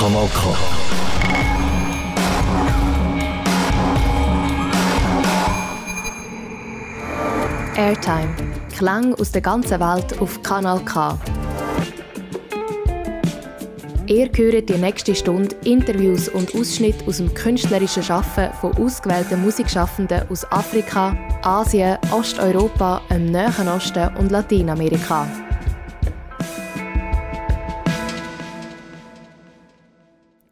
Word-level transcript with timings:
Kanal 0.00 0.30
K. 0.32 0.56
Airtime. 7.76 8.34
Klang 8.74 9.12
aus 9.16 9.30
der 9.30 9.42
ganzen 9.42 9.78
Welt 9.78 10.18
auf 10.18 10.42
Kanal 10.42 10.80
K. 10.86 11.18
Ihr 14.06 14.30
hört 14.34 14.70
die 14.70 14.78
nächste 14.78 15.14
Stunde 15.14 15.54
Interviews 15.64 16.30
und 16.30 16.54
Ausschnitte 16.54 17.06
aus 17.06 17.18
dem 17.18 17.34
künstlerischen 17.34 18.02
Schaffen 18.02 18.48
von 18.58 18.74
ausgewählten 18.78 19.42
Musikschaffenden 19.42 20.22
aus 20.30 20.50
Afrika, 20.50 21.14
Asien, 21.42 21.98
Osteuropa, 22.10 23.02
dem 23.10 23.30
Nahen 23.30 23.68
Osten 23.68 24.16
und 24.16 24.32
Lateinamerika. 24.32 25.28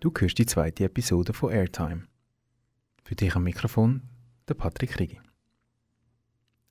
Du 0.00 0.12
hörst 0.16 0.38
die 0.38 0.46
zweite 0.46 0.84
Episode 0.84 1.32
von 1.32 1.50
Airtime. 1.50 2.04
Für 3.02 3.16
dich 3.16 3.34
am 3.34 3.42
Mikrofon 3.42 4.02
der 4.48 4.54
Patrick 4.54 5.00
Rigi. 5.00 5.20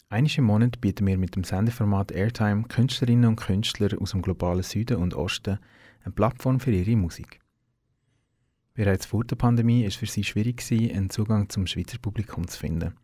Einmal 0.07 0.31
im 0.37 0.45
Monat 0.45 0.79
bieten 0.79 1.05
wir 1.05 1.17
mit 1.17 1.35
dem 1.35 1.43
Sendeformat 1.43 2.13
Airtime 2.13 2.63
Künstlerinnen 2.69 3.31
und 3.31 3.35
Künstler 3.35 4.01
aus 4.01 4.11
dem 4.11 4.21
globalen 4.21 4.63
Süden 4.63 4.95
und 4.95 5.13
Osten 5.13 5.59
eine 6.05 6.13
Plattform 6.13 6.61
für 6.61 6.71
ihre 6.71 6.95
Musik. 6.95 7.41
Bereits 8.73 9.07
vor 9.07 9.25
der 9.25 9.35
Pandemie 9.35 9.81
war 9.81 9.89
es 9.89 9.95
für 9.95 10.05
sie 10.05 10.23
schwierig, 10.23 10.63
einen 10.71 11.09
Zugang 11.09 11.49
zum 11.49 11.67
Schweizer 11.67 11.97
Publikum 11.97 12.47
zu 12.47 12.57
finden. 12.57 12.95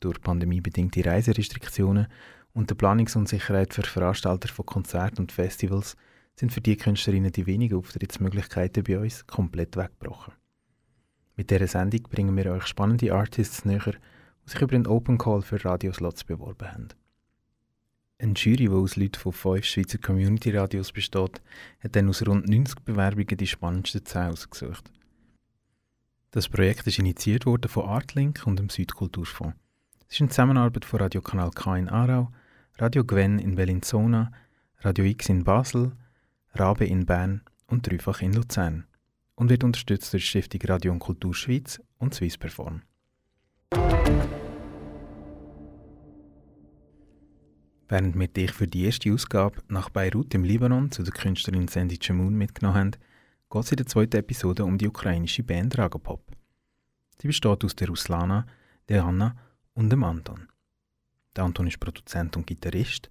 Durch 0.00 0.18
pandemiebedingte 0.22 1.04
Reiserestriktionen 1.04 2.06
und 2.54 2.70
der 2.70 2.74
Planungsunsicherheit 2.74 3.74
für 3.74 3.82
Veranstalter 3.82 4.48
von 4.48 4.64
Konzerten 4.64 5.20
und 5.20 5.32
Festivals 5.32 5.94
sind 6.38 6.52
für 6.52 6.60
die 6.60 6.76
Künstlerinnen 6.76 7.32
die 7.32 7.46
wenigen 7.46 7.78
Auftrittsmöglichkeiten 7.78 8.84
bei 8.84 8.98
uns 8.98 9.26
komplett 9.26 9.76
weggebrochen. 9.76 10.34
Mit 11.36 11.50
dieser 11.50 11.66
Sendung 11.66 12.02
bringen 12.02 12.36
wir 12.36 12.52
euch 12.52 12.66
spannende 12.66 13.12
Artists 13.12 13.64
näher, 13.64 13.94
die 14.44 14.50
sich 14.50 14.60
über 14.60 14.74
einen 14.74 14.86
Open 14.86 15.18
Call 15.18 15.42
für 15.42 15.64
Radioslots 15.64 16.24
beworben 16.24 16.72
haben. 16.72 16.88
Eine 18.20 18.32
Jury, 18.34 18.64
die 18.64 18.68
aus 18.68 18.96
Leuten 18.96 19.20
von 19.20 19.32
fünf 19.32 19.64
Schweizer 19.64 19.98
Community-Radios 19.98 20.92
besteht, 20.92 21.40
hat 21.80 21.96
dann 21.96 22.08
aus 22.08 22.26
rund 22.26 22.48
90 22.48 22.80
Bewerbungen 22.80 23.36
die 23.36 23.46
spannendsten 23.46 24.04
10 24.04 24.22
ausgesucht. 24.22 24.90
Das 26.30 26.48
Projekt 26.48 26.86
ist 26.86 26.98
initiiert 26.98 27.46
worden 27.46 27.68
von 27.68 27.86
Artlink 27.86 28.42
und 28.46 28.58
dem 28.58 28.68
Südkulturfonds. 28.68 29.56
Es 30.08 30.14
ist 30.14 30.20
eine 30.20 30.30
Zusammenarbeit 30.30 30.84
von 30.84 31.00
Radio 31.00 31.20
Kanal 31.20 31.50
K 31.50 31.76
in 31.76 31.88
Aarau, 31.88 32.30
Radio 32.78 33.04
Gwen 33.04 33.38
in 33.38 33.54
Bellinzona, 33.54 34.32
Radio 34.80 35.04
X 35.04 35.28
in 35.28 35.44
Basel, 35.44 35.92
Rabe 36.54 36.86
in 36.86 37.06
Bern 37.06 37.42
und 37.66 37.86
Dreifach 37.86 38.22
in 38.22 38.32
Luzern 38.32 38.86
und 39.34 39.50
wird 39.50 39.64
unterstützt 39.64 40.12
durch 40.12 40.24
die 40.24 40.28
Stiftung 40.28 40.62
Radio 40.64 40.92
und 40.92 40.98
Kultur 40.98 41.34
Schweiz 41.34 41.80
und 41.98 42.14
Swiss 42.14 42.36
Perform. 42.36 42.82
Während 47.90 48.18
wir 48.18 48.28
dich 48.28 48.52
für 48.52 48.68
die 48.68 48.84
erste 48.84 49.12
Ausgabe 49.12 49.62
nach 49.68 49.88
Beirut 49.88 50.34
im 50.34 50.44
Libanon 50.44 50.90
zu 50.90 51.02
der 51.02 51.12
Künstlerin 51.12 51.68
Sandy 51.68 51.98
Chamoun 52.00 52.34
mitgenommen 52.34 52.76
haben, 52.76 52.90
geht 53.50 53.64
es 53.64 53.70
in 53.70 53.76
der 53.78 53.86
zweiten 53.86 54.16
Episode 54.16 54.64
um 54.64 54.76
die 54.76 54.88
ukrainische 54.88 55.42
Band 55.42 55.78
Ragopop. 55.78 56.22
Sie 57.20 57.28
besteht 57.28 57.64
aus 57.64 57.74
der 57.74 57.88
Ruslana, 57.88 58.46
der 58.88 59.04
Anna 59.04 59.36
und 59.72 59.90
dem 59.90 60.04
Anton. 60.04 60.48
Der 61.34 61.44
Anton 61.44 61.66
ist 61.66 61.80
Produzent 61.80 62.36
und 62.36 62.46
Gitarrist. 62.46 63.10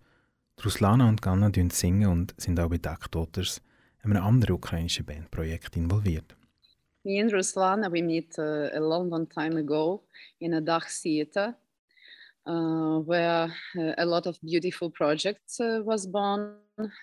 Ruslana 0.65 1.07
und 1.07 1.21
Ganna 1.21 1.51
singen 1.69 2.07
und 2.07 2.33
sind 2.37 2.59
auch 2.59 2.69
bei 2.69 2.77
Duck 2.77 3.11
Daughters, 3.11 3.61
einem 4.01 4.17
anderen 4.17 4.55
ukrainischen 4.55 5.05
Bandprojekt, 5.05 5.75
involviert. 5.75 6.35
Me 7.03 7.21
and 7.21 7.31
Ruslana, 7.31 7.89
we 7.89 8.01
met 8.01 8.37
uh, 8.37 8.75
a 8.75 8.79
long, 8.79 9.09
long 9.09 9.29
time 9.29 9.55
ago 9.55 10.03
in 10.39 10.53
a 10.55 10.59
Dach 10.59 10.89
theater 10.89 11.55
uh, 12.47 12.99
where 12.99 13.53
uh, 13.77 13.93
a 13.97 14.05
lot 14.05 14.25
of 14.25 14.37
beautiful 14.41 14.89
projects 14.89 15.59
uh, 15.59 15.81
was 15.85 16.07
born. 16.07 16.55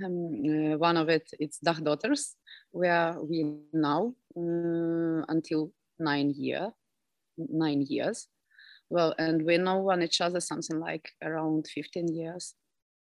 Um, 0.04 0.78
one 0.78 0.96
of 0.96 1.08
it 1.08 1.30
is 1.38 1.58
Dach 1.64 1.82
Daughters, 1.82 2.36
where 2.72 3.16
we 3.20 3.46
now 3.72 4.14
until 4.36 5.72
nine 5.98 6.30
year, 6.36 6.72
nine 7.36 7.82
years. 7.82 8.28
Well, 8.90 9.14
and 9.18 9.44
we 9.44 9.58
know 9.58 9.78
one 9.78 10.02
each 10.02 10.20
other 10.20 10.40
something 10.40 10.80
like 10.80 11.10
around 11.22 11.66
15 11.68 12.08
years. 12.08 12.54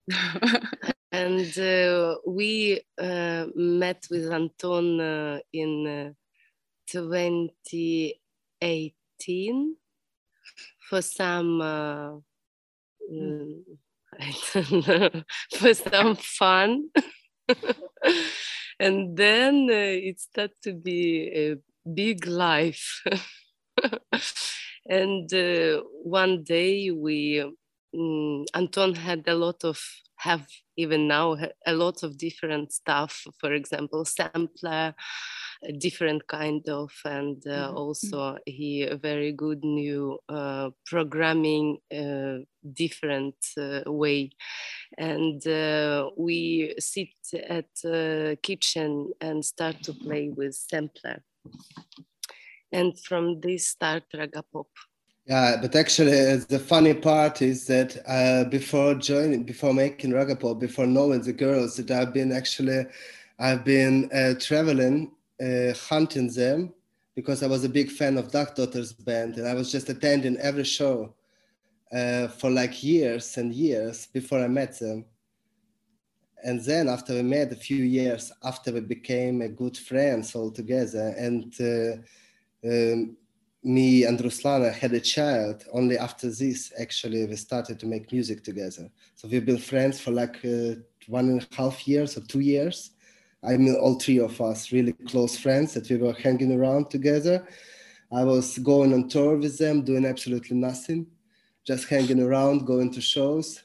and 1.12 1.58
uh, 1.58 2.16
we 2.26 2.80
uh, 2.98 3.46
met 3.54 4.06
with 4.10 4.30
Anton 4.30 5.00
uh, 5.00 5.38
in 5.52 6.14
2018 6.86 9.76
for 10.88 11.02
some 11.02 11.60
uh, 11.60 12.12
mm, 13.10 13.62
don't 14.54 14.86
know, 14.86 15.10
for 15.56 15.74
some 15.74 16.14
fun. 16.16 16.90
and 18.80 19.16
then 19.16 19.68
uh, 19.70 20.08
it 20.08 20.20
started 20.20 20.54
to 20.62 20.74
be 20.74 21.30
a 21.34 21.56
big 21.88 22.26
life. 22.26 23.02
and 24.88 25.32
uh, 25.32 25.82
one 26.02 26.42
day 26.44 26.90
we, 26.90 27.44
um, 27.94 28.44
Anton 28.54 28.94
had 28.94 29.24
a 29.26 29.34
lot 29.34 29.64
of, 29.64 29.80
have 30.16 30.46
even 30.76 31.08
now 31.08 31.36
a 31.66 31.72
lot 31.72 32.02
of 32.02 32.16
different 32.16 32.72
stuff. 32.72 33.24
For 33.40 33.52
example, 33.52 34.04
sampler, 34.04 34.94
different 35.78 36.26
kind 36.26 36.68
of 36.68 36.92
and 37.04 37.46
uh, 37.46 37.68
mm-hmm. 37.68 37.76
also 37.76 38.36
he 38.46 38.88
very 39.00 39.32
good 39.32 39.62
new 39.62 40.18
uh, 40.28 40.70
programming 40.86 41.78
uh, 41.94 42.38
different 42.72 43.36
uh, 43.58 43.82
way 43.86 44.30
and 44.98 45.46
uh, 45.46 46.10
we 46.16 46.74
sit 46.78 47.08
at 47.48 48.42
kitchen 48.42 49.12
and 49.20 49.44
start 49.44 49.80
to 49.82 49.92
play 49.92 50.30
with 50.30 50.54
sampler 50.54 51.22
and 52.72 52.98
from 52.98 53.40
this 53.40 53.68
start 53.68 54.02
raga 54.14 54.42
pop 54.52 54.68
yeah, 55.26 55.56
but 55.60 55.76
actually, 55.76 56.12
uh, 56.12 56.40
the 56.48 56.58
funny 56.58 56.94
part 56.94 57.42
is 57.42 57.66
that 57.66 57.96
uh, 58.08 58.48
before 58.48 58.94
joining, 58.94 59.44
before 59.44 59.72
making 59.72 60.10
Ragapop, 60.10 60.58
before 60.58 60.86
knowing 60.86 61.22
the 61.22 61.32
girls, 61.32 61.76
that 61.76 61.90
I've 61.92 62.12
been 62.12 62.32
actually, 62.32 62.86
I've 63.38 63.64
been 63.64 64.10
uh, 64.12 64.34
traveling 64.40 65.12
uh, 65.40 65.74
hunting 65.88 66.28
them 66.28 66.72
because 67.14 67.42
I 67.42 67.46
was 67.46 67.62
a 67.64 67.68
big 67.68 67.90
fan 67.90 68.18
of 68.18 68.32
Dakh 68.32 68.56
Daughters 68.56 68.92
band 68.92 69.36
and 69.36 69.46
I 69.46 69.54
was 69.54 69.70
just 69.70 69.88
attending 69.88 70.38
every 70.38 70.64
show 70.64 71.14
uh, 71.92 72.26
for 72.28 72.50
like 72.50 72.82
years 72.82 73.36
and 73.36 73.54
years 73.54 74.06
before 74.06 74.40
I 74.42 74.48
met 74.48 74.78
them. 74.78 75.04
And 76.44 76.60
then 76.64 76.88
after 76.88 77.14
we 77.14 77.22
met 77.22 77.52
a 77.52 77.56
few 77.56 77.84
years 77.84 78.32
after 78.42 78.72
we 78.72 78.80
became 78.80 79.42
a 79.42 79.48
good 79.48 79.76
friends 79.76 80.34
all 80.34 80.50
together 80.50 81.14
and 81.16 81.54
uh, 81.60 82.68
um, 82.68 83.16
me 83.64 84.04
and 84.04 84.18
Ruslana 84.18 84.72
had 84.72 84.92
a 84.92 85.00
child 85.00 85.64
only 85.72 85.96
after 85.96 86.28
this 86.28 86.72
actually 86.80 87.24
we 87.26 87.36
started 87.36 87.78
to 87.80 87.86
make 87.86 88.12
music 88.12 88.42
together. 88.42 88.90
So 89.14 89.28
we've 89.28 89.46
been 89.46 89.58
friends 89.58 90.00
for 90.00 90.10
like 90.10 90.44
uh, 90.44 90.74
one 91.06 91.28
and 91.28 91.46
a 91.50 91.54
half 91.54 91.86
years 91.86 92.16
or 92.16 92.22
two 92.22 92.40
years 92.40 92.90
I 93.44 93.56
mean, 93.56 93.74
all 93.74 93.98
three 93.98 94.20
of 94.20 94.40
us 94.40 94.70
really 94.70 94.92
close 94.92 95.36
friends 95.36 95.74
that 95.74 95.90
we 95.90 95.96
were 95.96 96.12
hanging 96.12 96.52
around 96.52 96.90
together. 96.90 97.46
I 98.12 98.22
was 98.22 98.58
going 98.58 98.94
on 98.94 99.08
tour 99.08 99.36
with 99.36 99.58
them, 99.58 99.82
doing 99.82 100.06
absolutely 100.06 100.56
nothing, 100.56 101.06
just 101.66 101.88
hanging 101.88 102.20
around, 102.20 102.66
going 102.66 102.92
to 102.92 103.00
shows. 103.00 103.64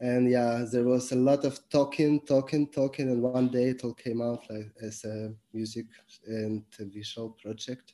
And 0.00 0.30
yeah, 0.30 0.64
there 0.70 0.84
was 0.84 1.12
a 1.12 1.16
lot 1.16 1.44
of 1.44 1.58
talking, 1.68 2.20
talking, 2.20 2.68
talking. 2.68 3.10
And 3.10 3.20
one 3.20 3.48
day 3.48 3.70
it 3.70 3.84
all 3.84 3.94
came 3.94 4.22
out 4.22 4.44
like 4.48 4.72
as 4.82 5.04
a 5.04 5.34
music 5.52 5.86
and 6.26 6.64
visual 6.78 7.36
project. 7.42 7.92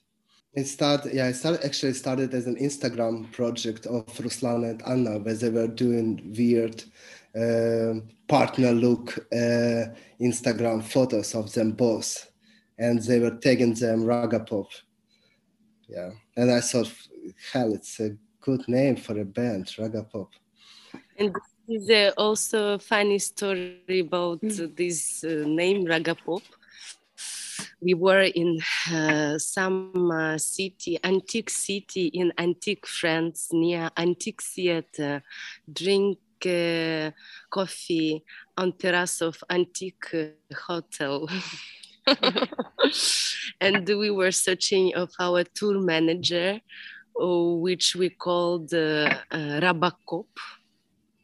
It 0.53 0.67
started, 0.67 1.15
yeah, 1.15 1.29
it 1.29 1.35
started 1.35 1.65
actually 1.65 1.93
started 1.93 2.35
as 2.35 2.47
an 2.47 2.57
Instagram 2.57 3.31
project 3.31 3.87
of 3.87 4.07
Ruslan 4.07 4.69
and 4.69 4.83
Anna, 4.83 5.19
where 5.19 5.35
they 5.35 5.49
were 5.49 5.69
doing 5.69 6.35
weird 6.37 6.83
uh, 7.37 8.01
partner 8.27 8.73
look 8.73 9.17
uh, 9.33 9.95
Instagram 10.21 10.83
photos 10.83 11.35
of 11.37 11.53
them 11.53 11.73
both, 11.73 12.33
and 12.79 13.01
they 13.03 13.21
were 13.21 13.37
tagging 13.37 13.75
them 13.75 14.03
Ragapop. 14.03 14.67
Yeah, 15.89 16.11
and 16.37 16.51
I 16.51 16.61
thought, 16.61 16.93
hell, 17.53 17.73
it's 17.73 18.01
a 18.01 18.17
good 18.41 18.69
name 18.69 18.97
for 18.97 19.21
a 19.21 19.25
band, 19.25 19.67
Ragapop. 19.79 20.29
And 21.17 21.33
this 21.33 21.51
is 21.71 21.87
there 21.87 22.13
also 22.19 22.75
a 22.75 22.79
funny 22.81 23.21
story 23.21 24.01
about 24.01 24.41
mm. 24.41 24.77
this 24.77 25.23
uh, 25.23 25.45
name 25.47 25.87
Ragapop? 25.87 26.43
We 27.83 27.95
were 27.95 28.23
in 28.23 28.59
uh, 28.93 29.39
some 29.39 30.11
uh, 30.11 30.39
city, 30.39 30.99
antique 31.03 31.51
city 31.51 32.07
in 32.07 32.33
antique 32.39 32.87
France 32.87 33.49
near 33.53 33.91
antique 33.97 34.43
theater, 34.43 35.23
drink 35.73 36.19
uh, 36.47 37.11
coffee 37.51 38.23
on 38.57 38.73
terrace 38.73 39.21
of 39.23 39.43
antique 39.49 40.35
hotel. 40.55 41.29
and 43.61 43.89
we 43.89 44.11
were 44.11 44.33
searching 44.33 44.95
of 44.95 45.11
our 45.19 45.45
tour 45.45 45.81
manager, 45.81 46.61
uh, 47.21 47.27
which 47.27 47.97
we 47.97 48.11
called 48.11 48.73
uh, 48.75 49.15
uh, 49.31 49.61
Rabakop. 49.61 50.27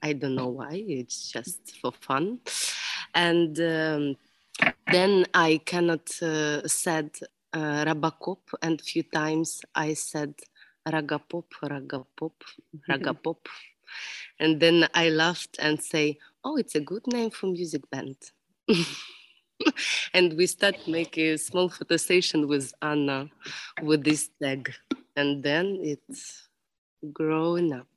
I 0.02 0.12
don't 0.12 0.34
know 0.36 0.48
why, 0.48 0.84
it's 0.86 1.32
just 1.32 1.60
for 1.80 1.92
fun. 1.92 2.40
And 3.14 3.58
um, 3.60 4.16
then 4.90 5.26
I 5.34 5.60
cannot 5.64 6.10
uh, 6.22 6.66
said 6.66 7.10
uh, 7.52 7.84
Rabakop, 7.84 8.38
and 8.62 8.80
a 8.80 8.84
few 8.84 9.02
times 9.02 9.62
I 9.74 9.94
said 9.94 10.34
Ragapop, 10.86 11.44
Ragapop, 11.62 12.32
Ragapop. 12.88 13.46
and 14.38 14.60
then 14.60 14.88
I 14.94 15.08
laughed 15.08 15.56
and 15.58 15.82
say, 15.82 16.18
oh, 16.44 16.56
it's 16.56 16.74
a 16.74 16.80
good 16.80 17.06
name 17.06 17.30
for 17.30 17.46
music 17.46 17.88
band. 17.90 18.16
and 20.14 20.36
we 20.36 20.46
start 20.46 20.76
making 20.86 21.26
a 21.28 21.38
small 21.38 21.68
photo 21.68 21.96
session 21.96 22.46
with 22.46 22.72
Anna 22.82 23.28
with 23.82 24.04
this 24.04 24.30
tag. 24.40 24.72
And 25.16 25.42
then 25.42 25.78
it's 25.82 26.48
growing 27.12 27.72
up. 27.72 27.88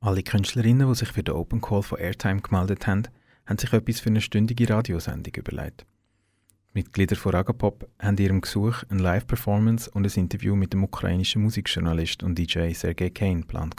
Alle 0.00 0.22
Künstlerinnen, 0.22 0.86
die 0.86 0.94
sich 0.94 1.08
für 1.08 1.22
den 1.22 1.34
Open 1.34 1.62
Call 1.62 1.82
von 1.82 1.98
Airtime 1.98 2.42
gemeldet 2.42 2.86
haben, 2.86 3.08
haben 3.46 3.58
sich 3.58 3.72
etwas 3.72 4.00
für 4.00 4.10
eine 4.10 4.20
stündige 4.20 4.68
Radiosendung 4.68 5.34
überlegt. 5.36 5.86
Die 6.70 6.78
Mitglieder 6.78 7.16
von 7.16 7.32
Ragapop 7.32 7.88
haben 8.00 8.16
ihrem 8.18 8.40
Gesuch 8.40 8.82
eine 8.88 9.02
Live-Performance 9.02 9.90
und 9.90 10.04
ein 10.04 10.20
Interview 10.20 10.56
mit 10.56 10.72
dem 10.72 10.84
ukrainischen 10.84 11.42
Musikjournalist 11.42 12.22
und 12.22 12.38
DJ 12.38 12.72
Sergei 12.72 13.10
Kane 13.10 13.40
geplant. 13.42 13.76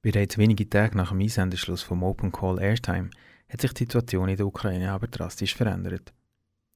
Bereits 0.00 0.38
wenige 0.38 0.68
Tage 0.70 0.96
nach 0.96 1.10
dem 1.10 1.20
Einsendeschluss 1.20 1.82
vom 1.82 2.02
Open 2.02 2.32
Call 2.32 2.60
Airtime 2.60 3.10
hat 3.48 3.60
sich 3.60 3.72
die 3.72 3.84
Situation 3.84 4.28
in 4.28 4.36
der 4.36 4.46
Ukraine 4.46 4.92
aber 4.92 5.08
drastisch 5.08 5.54
verändert. 5.54 6.12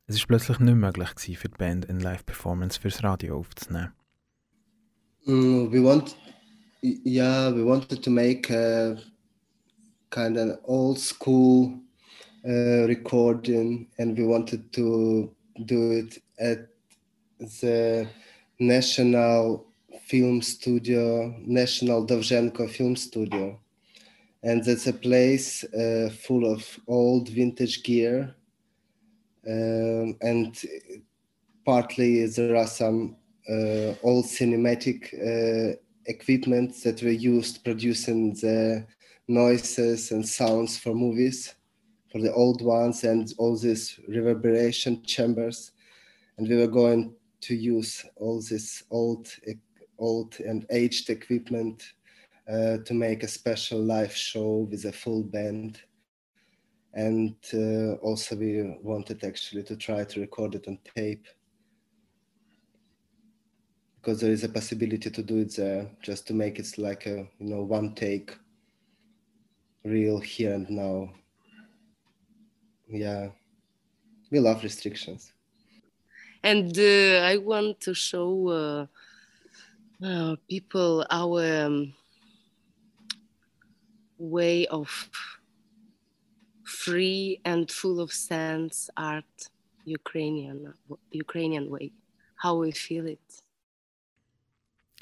Es 0.06 0.16
ist 0.16 0.26
plötzlich 0.26 0.58
nicht 0.58 0.74
möglich 0.74 1.14
gewesen, 1.14 1.36
für 1.36 1.48
die 1.48 1.56
Band 1.56 1.88
eine 1.88 2.00
Live-Performance 2.00 2.80
fürs 2.80 3.02
Radio 3.02 3.38
aufzunehmen. 3.38 3.92
Mm, 5.24 5.70
we 5.70 5.82
want, 5.82 6.16
yeah, 6.82 7.54
we 7.54 7.64
wanted 7.64 8.02
to 8.02 8.10
make 8.10 8.52
a 8.52 8.96
kind 10.12 10.36
of 10.38 10.60
old 10.64 11.00
school 11.00 11.76
uh, 12.48 12.86
recording, 12.86 13.88
and 13.98 14.16
we 14.16 14.24
wanted 14.24 14.72
to 14.74 15.34
do 15.64 15.90
it 15.90 16.22
at 16.38 16.68
the 17.60 18.06
national 18.60 19.66
film 20.06 20.40
studio, 20.40 21.34
National 21.40 22.06
Dovzhenko 22.06 22.70
Film 22.70 22.94
Studio. 22.94 23.58
And 24.44 24.64
that's 24.64 24.86
a 24.86 24.92
place 24.92 25.64
uh, 25.64 26.10
full 26.26 26.52
of 26.52 26.78
old 26.86 27.28
vintage 27.28 27.82
gear 27.82 28.36
um, 29.46 30.16
and 30.20 30.56
partly 31.64 32.26
there 32.26 32.56
are 32.56 32.66
some 32.66 33.16
uh, 33.48 33.94
old 34.02 34.26
cinematic 34.26 35.12
uh, 35.14 35.76
equipment 36.06 36.74
that 36.84 37.02
were 37.02 37.10
used 37.10 37.64
producing 37.64 38.34
the 38.34 38.86
noises 39.32 40.12
and 40.12 40.26
sounds 40.26 40.78
for 40.78 40.94
movies 40.94 41.54
for 42.10 42.20
the 42.20 42.32
old 42.34 42.60
ones 42.62 43.04
and 43.04 43.32
all 43.38 43.56
these 43.56 43.98
reverberation 44.08 45.02
chambers 45.04 45.72
and 46.36 46.48
we 46.48 46.56
were 46.56 46.66
going 46.66 47.14
to 47.40 47.54
use 47.54 48.04
all 48.16 48.40
this 48.40 48.84
old 48.90 49.28
old 49.98 50.38
and 50.40 50.66
aged 50.70 51.10
equipment 51.10 51.92
uh, 52.48 52.78
to 52.78 52.94
make 52.94 53.22
a 53.22 53.28
special 53.28 53.80
live 53.80 54.14
show 54.14 54.66
with 54.70 54.84
a 54.84 54.92
full 54.92 55.22
band. 55.22 55.80
And 56.94 57.36
uh, 57.54 57.94
also, 58.02 58.36
we 58.36 58.76
wanted 58.82 59.24
actually 59.24 59.62
to 59.64 59.76
try 59.76 60.04
to 60.04 60.20
record 60.20 60.56
it 60.56 60.68
on 60.68 60.78
tape 60.94 61.26
because 63.96 64.20
there 64.20 64.32
is 64.32 64.42
a 64.42 64.48
possibility 64.48 65.08
to 65.08 65.22
do 65.22 65.38
it 65.38 65.56
there, 65.56 65.88
just 66.02 66.26
to 66.26 66.34
make 66.34 66.58
it 66.58 66.76
like 66.76 67.06
a 67.06 67.28
you 67.38 67.48
know 67.48 67.62
one 67.62 67.94
take, 67.94 68.36
real 69.84 70.18
here 70.18 70.54
and 70.54 70.68
now. 70.70 71.10
Yeah, 72.88 73.28
we 74.30 74.40
love 74.40 74.62
restrictions. 74.62 75.32
And 76.42 76.76
uh, 76.76 77.22
I 77.24 77.36
want 77.38 77.80
to 77.80 77.94
show 77.94 78.48
uh, 78.48 78.86
uh, 80.06 80.36
people 80.48 81.06
our. 81.10 81.64
Um, 81.64 81.94
way 84.22 84.66
of 84.68 85.10
free 86.64 87.40
and 87.44 87.70
full 87.70 88.00
of 88.00 88.12
sense 88.12 88.88
art 88.96 89.50
Ukrainian 89.84 90.74
Ukrainian 91.10 91.68
way 91.68 91.90
how 92.36 92.56
we 92.60 92.72
feel 92.72 93.06
it 93.06 93.28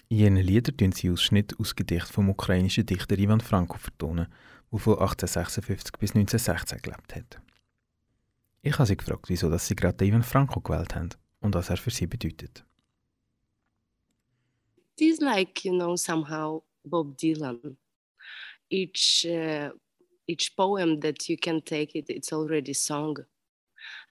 In 0.08 0.18
ihren 0.18 0.36
Liedern 0.36 0.76
tun 0.76 0.92
sie 0.92 1.10
Ausschnitte 1.10 1.54
aus 1.60 1.76
Gedichten 1.76 2.12
vom 2.12 2.30
ukrainischen 2.30 2.84
Dichter 2.84 3.16
Ivan 3.16 3.40
Franko 3.40 3.78
vertonen, 3.78 4.26
der 4.72 4.78
von 4.78 4.94
1856 4.94 5.92
bis 5.98 6.10
1916 6.10 6.82
gelebt 6.82 7.14
hat. 7.14 7.40
Ich 8.62 8.74
habe 8.74 8.86
sie 8.86 8.96
gefragt, 8.96 9.28
wieso 9.28 9.50
dass 9.50 9.66
sie 9.66 9.74
gerade 9.74 10.04
Ivan 10.04 10.22
Franko 10.22 10.60
gewählt 10.60 10.94
haben 10.94 11.10
und 11.40 11.54
was 11.54 11.70
er 11.70 11.76
für 11.76 11.90
sie 11.90 12.06
bedeutet. 12.06 12.64
It 14.96 15.00
is 15.00 15.20
like, 15.20 15.64
you 15.64 15.72
know, 15.72 15.96
somehow 15.96 16.62
Bob 16.84 17.16
Dylan 17.16 17.78
each 18.70 19.26
uh, 19.28 19.70
each 20.26 20.56
poem 20.56 21.00
that 21.00 21.28
you 21.28 21.36
can 21.36 21.60
take 21.60 21.94
it 21.94 22.08
it's 22.08 22.32
already 22.32 22.72
song 22.72 23.16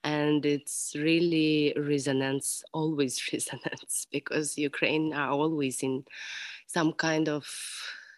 and 0.04 0.44
it's 0.44 0.94
really 0.96 1.72
resonance 1.76 2.62
always 2.72 3.20
resonance 3.32 4.06
because 4.12 4.58
ukraine 4.58 5.12
are 5.14 5.30
always 5.30 5.82
in 5.82 6.04
some 6.66 6.92
kind 6.92 7.28
of 7.28 7.46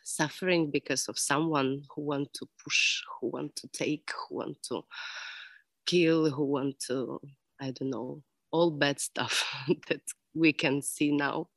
suffering 0.05 0.71
because 0.71 1.09
of 1.09 1.19
someone 1.19 1.83
who 1.95 2.03
want 2.03 2.33
to 2.35 2.47
push 2.63 3.01
who 3.21 3.29
want 3.29 3.55
to 3.57 3.69
take 3.69 4.11
who 4.29 4.37
want 4.37 4.57
to 4.63 4.83
kill 5.87 6.31
who 6.31 6.45
want 6.45 6.79
to 6.79 7.21
i 7.61 7.71
don't 7.71 7.91
know 7.91 8.23
all 8.51 8.71
bad 8.71 9.01
stuff 9.01 9.45
that 9.89 10.03
we 10.35 10.53
can 10.53 10.83
see 10.83 11.13
now 11.13 11.49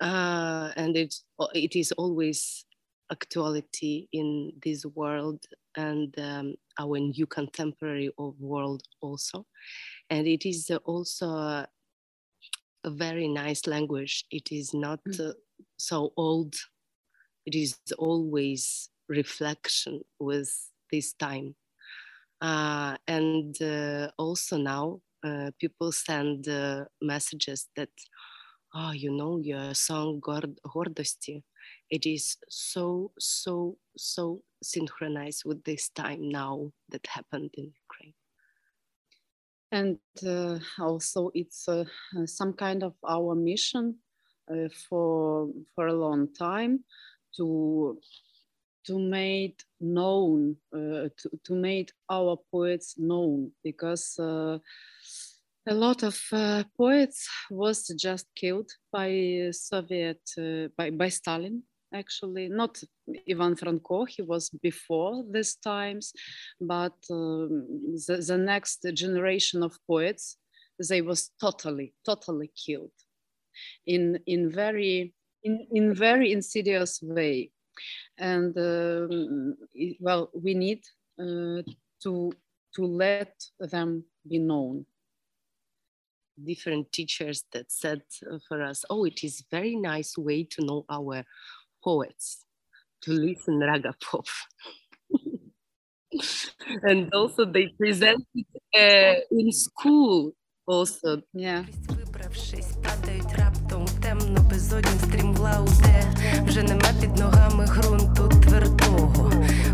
uh, 0.00 0.70
and 0.76 0.96
it, 0.96 1.14
it 1.54 1.74
is 1.74 1.92
always 1.92 2.66
actuality 3.10 4.08
in 4.12 4.52
this 4.62 4.84
world 4.94 5.42
and 5.76 6.14
um, 6.18 6.54
our 6.78 6.98
new 6.98 7.26
contemporary 7.26 8.10
world 8.18 8.82
also. 9.00 9.46
And 10.10 10.26
it 10.26 10.46
is 10.48 10.70
also 10.84 11.28
a, 11.28 11.68
a 12.84 12.90
very 12.90 13.28
nice 13.28 13.66
language. 13.66 14.24
It 14.30 14.50
is 14.50 14.74
not 14.74 15.00
mm. 15.08 15.30
uh, 15.30 15.32
so 15.76 16.12
old 16.16 16.54
It 17.45 17.55
is 17.55 17.79
always 17.97 18.89
reflection 19.09 20.01
with 20.19 20.51
this 20.91 21.13
time. 21.13 21.55
Uh, 22.41 22.97
and 23.07 23.59
uh, 23.61 24.09
also 24.17 24.57
now 24.57 25.01
uh, 25.23 25.51
people 25.59 25.91
send 25.91 26.47
uh, 26.47 26.85
messages 27.01 27.67
that, 27.75 27.89
oh, 28.73 28.91
you 28.91 29.11
know, 29.11 29.39
your 29.39 29.73
song 29.73 30.19
Гордости 30.19 31.43
it 31.89 32.05
is 32.05 32.37
so 32.49 33.11
so 33.19 33.77
so 33.97 34.41
synchronized 34.63 35.43
with 35.45 35.63
this 35.63 35.89
time 35.89 36.29
now 36.29 36.71
that 36.89 37.05
happened 37.07 37.49
in 37.53 37.71
ukraine 37.83 38.13
and 39.71 39.99
uh, 40.25 40.57
also 40.79 41.31
it's 41.33 41.67
uh, 41.67 41.83
some 42.25 42.53
kind 42.53 42.83
of 42.83 42.93
our 43.07 43.35
mission 43.35 43.95
uh, 44.51 44.69
for 44.89 45.49
for 45.75 45.87
a 45.87 45.93
long 45.93 46.27
time 46.33 46.83
to 47.36 47.98
to 48.86 48.98
make 48.98 49.62
known 49.80 50.56
uh, 50.72 51.08
to, 51.18 51.30
to 51.44 51.54
make 51.54 51.90
our 52.08 52.38
poets 52.52 52.94
known 52.98 53.50
because 53.64 54.16
uh, 54.18 54.58
a 55.68 55.74
lot 55.74 56.04
of 56.04 56.20
uh, 56.32 56.62
poets 56.76 57.28
was 57.50 57.88
just 57.98 58.26
killed 58.36 58.70
by 58.92 59.50
Soviet 59.50 60.20
by, 60.76 60.90
by 60.90 61.08
Stalin 61.08 61.62
actually. 61.96 62.48
Not 62.48 62.82
Ivan 63.28 63.56
Franko, 63.56 64.04
he 64.04 64.22
was 64.22 64.50
before 64.50 65.24
these 65.30 65.56
times, 65.56 66.12
but 66.60 66.96
um, 67.10 67.66
the, 68.06 68.24
the 68.26 68.38
next 68.38 68.86
generation 68.94 69.62
of 69.62 69.78
poets, 69.86 70.36
they 70.88 71.00
was 71.02 71.30
totally, 71.40 71.94
totally 72.04 72.50
killed. 72.66 72.92
In, 73.86 74.18
in 74.26 74.50
very, 74.50 75.14
in, 75.46 75.66
in 75.72 75.94
very 75.94 76.32
insidious 76.32 77.00
way. 77.02 77.50
And 78.18 78.56
um, 78.58 79.56
well, 80.00 80.30
we 80.34 80.54
need 80.54 80.82
uh, 81.20 81.62
to, 82.02 82.32
to 82.74 82.82
let 82.84 83.34
them 83.60 84.04
be 84.28 84.38
known 84.38 84.86
different 86.42 86.92
teachers 86.92 87.44
that 87.52 87.70
said 87.70 88.02
for 88.48 88.62
us, 88.62 88.84
oh, 88.90 89.04
it 89.04 89.24
is 89.24 89.44
very 89.50 89.76
nice 89.76 90.18
way 90.18 90.44
to 90.44 90.64
know 90.64 90.84
our 90.90 91.24
poets 91.82 92.44
to 93.02 93.12
listen 93.12 93.60
Ragapop. 93.60 94.28
and 96.82 97.12
also 97.14 97.44
they 97.44 97.68
present 97.78 98.26
it 98.34 98.46
uh, 98.74 99.20
in 99.30 99.52
school 99.52 100.32
also. 100.66 101.22
Yeah. 101.32 101.64
Темно 104.06 104.40
безоднім 104.50 104.98
стрімгла 105.04 105.60
уде, 105.60 106.02
вже 106.46 106.62
нема 106.62 106.88
під 107.00 107.16
ногами 107.16 107.64
ґрунту 107.64 108.28
твердого. 108.28 109.32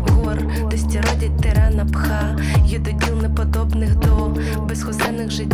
Гор, 0.09 0.37
де 0.71 0.77
стіродять 0.77 1.37
тирана 1.41 1.85
пха, 1.85 2.37
є 2.65 2.79
до 2.79 2.91
діл 2.91 3.21
неподобних 3.21 3.95
до 3.95 4.35
безхозених 4.59 5.31
же 5.31 5.45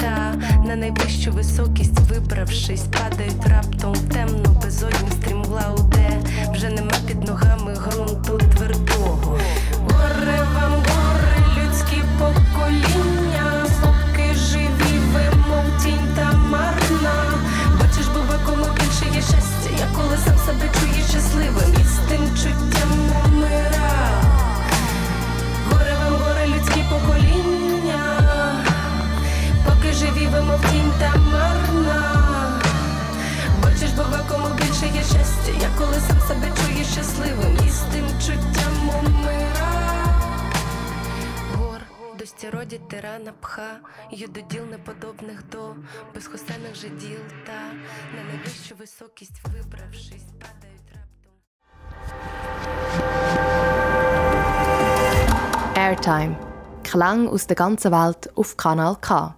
та 0.00 0.34
на 0.66 0.76
найвищу 0.76 1.32
високість 1.32 2.00
вибравшись, 2.10 2.82
падають 2.82 3.46
раптом 3.46 3.94
темно 3.94 4.60
безоднім 4.62 5.12
стрімгла 5.12 5.74
уде, 5.78 6.20
вже 6.52 6.68
нема 6.68 6.94
під 7.06 7.24
ногами 7.28 7.74
ґрунту 7.74 8.38
твердого. 8.38 9.38
Горе 9.80 10.38
вам, 10.54 10.72
горе, 10.72 11.36
людські 11.56 12.02
покоління, 12.18 13.11
сам 20.24 20.38
себе 20.46 20.70
чує 20.80 21.02
щасливим 21.08 21.74
і 21.80 21.84
з 21.84 22.08
тим 22.08 22.36
чуттям 22.36 22.90
умира. 23.24 23.90
Горе 25.70 25.94
вам, 26.04 26.14
горе, 26.22 26.46
людські 26.46 26.80
покоління, 26.90 28.02
поки 29.64 29.92
живі 29.92 30.26
ви, 30.26 30.40
мов 30.40 30.60
тінь 30.70 30.92
та 31.00 31.16
марна. 31.16 32.02
Бачиш, 33.62 33.90
бува, 33.90 34.20
кому 34.28 34.54
більше 34.54 34.86
є 34.94 35.02
щастя, 35.02 35.52
я 35.60 35.68
коли 35.78 35.96
сам 36.08 36.20
себе 36.28 36.46
чує 36.56 36.84
щасливим 36.84 37.58
і 37.66 37.70
з 37.70 37.80
тим 37.92 38.06
чуттям 38.20 38.90
умира. 39.00 39.71
Гор, 42.41 42.41
до 42.41 42.41
стіроді 42.41 42.81
тирана 42.89 43.33
пха, 43.41 43.79
є 44.11 44.27
до 44.27 44.41
діл 44.41 44.63
неподобних 44.65 45.49
до 45.51 45.75
безхосених 46.15 46.75
же 46.75 46.89
діл, 46.89 47.19
та 47.45 47.73
на 48.15 48.23
найвищу 48.23 48.75
високість 48.75 49.41
вибравшись, 49.43 50.25
падають 50.39 50.91
раптом. 50.93 51.33
Airtime. 55.75 56.35
Klang 56.83 57.29
aus 57.29 57.47
der 57.47 57.55
ganzen 57.55 57.91
Welt 57.91 58.29
auf 58.35 58.55
Kanal 58.57 58.95
K. 59.07 59.35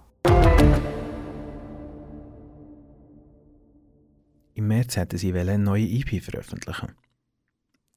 Im 4.54 4.66
März 4.68 4.96
hätten 4.96 5.18
sie 5.18 5.32
eine 5.40 5.58
neue 5.58 5.86
EP 5.98 6.10
veröffentlichen. 6.28 6.90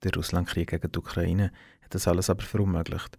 Der 0.03 0.11
Russlandkrieg 0.15 0.69
gegen 0.69 0.91
die 0.91 0.99
Ukraine 0.99 1.51
hat 1.83 1.93
das 1.93 2.07
alles 2.07 2.29
aber 2.29 2.43
verunmöglicht. 2.43 3.13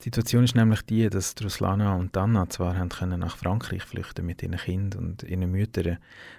Die 0.00 0.04
Situation 0.04 0.44
ist 0.44 0.54
nämlich 0.54 0.82
die, 0.82 1.08
dass 1.08 1.34
Ruslana 1.42 1.96
und 1.96 2.16
Anna 2.16 2.48
zwar 2.48 2.76
haben 2.76 2.90
können 2.90 3.20
nach 3.20 3.36
Frankreich 3.36 3.82
flüchten 3.82 4.26
mit 4.26 4.42
ihren 4.42 4.56
Kindern 4.56 5.06
und 5.06 5.22
ihren 5.22 5.50
Müttern, 5.50 5.98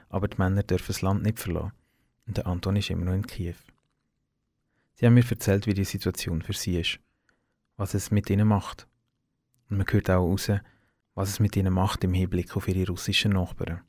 aber 0.10 0.28
die 0.28 0.38
Männer 0.38 0.64
dürfen 0.64 0.88
das 0.88 1.02
Land 1.02 1.24
nicht 1.24 1.40
verlassen. 1.40 1.74
Und 2.28 2.38
der 2.38 2.46
Anton 2.46 2.76
ist 2.76 2.90
immer 2.90 3.06
noch 3.06 3.14
in 3.14 3.26
Kiew. 3.26 3.56
Sie 4.94 5.06
haben 5.06 5.14
mir 5.14 5.30
erzählt, 5.30 5.66
wie 5.66 5.74
die 5.74 5.86
Situation 5.86 6.42
für 6.42 6.54
sie 6.54 6.80
ist, 6.80 7.00
was 7.78 7.94
es 7.94 8.12
mit 8.12 8.30
ihnen 8.30 8.48
macht. 8.48 8.88
Und 9.70 9.78
man 9.78 9.88
hört 9.90 10.10
auch 10.10 10.24
raus, 10.24 10.52
was 11.16 11.30
es 11.30 11.40
mit 11.40 11.56
ihnen 11.56 11.74
macht 11.74 12.04
im 12.04 12.14
Hinblick 12.14 12.56
auf 12.56 12.68
ihre 12.68 12.88
russischen 12.88 13.34
Nachbarn. 13.34 13.82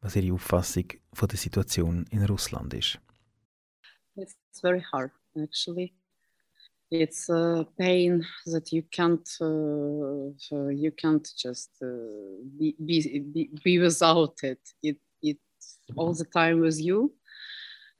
Was 0.00 0.16
ihre 0.16 0.34
Auffassung 0.34 0.86
von 1.12 1.28
der 1.28 1.38
Situation 1.38 2.06
in 2.10 2.24
Russland 2.24 2.72
ist. 2.74 2.98
It's 4.14 4.60
very 4.60 4.82
hard, 4.82 5.12
actually. 5.34 5.94
It's 6.90 7.28
a 7.28 7.66
pain 7.78 8.24
that 8.46 8.72
you 8.72 8.82
can't, 8.92 9.28
uh, 9.40 10.68
you 10.68 10.92
can't 10.96 11.28
just 11.36 11.70
uh, 11.82 11.86
be, 12.56 12.76
be, 12.84 13.48
be, 13.64 13.78
without 13.80 14.36
it. 14.44 14.60
It, 14.84 14.98
it's 15.20 15.78
all 15.96 16.14
the 16.14 16.24
time 16.24 16.60
with 16.60 16.80
you. 16.80 17.12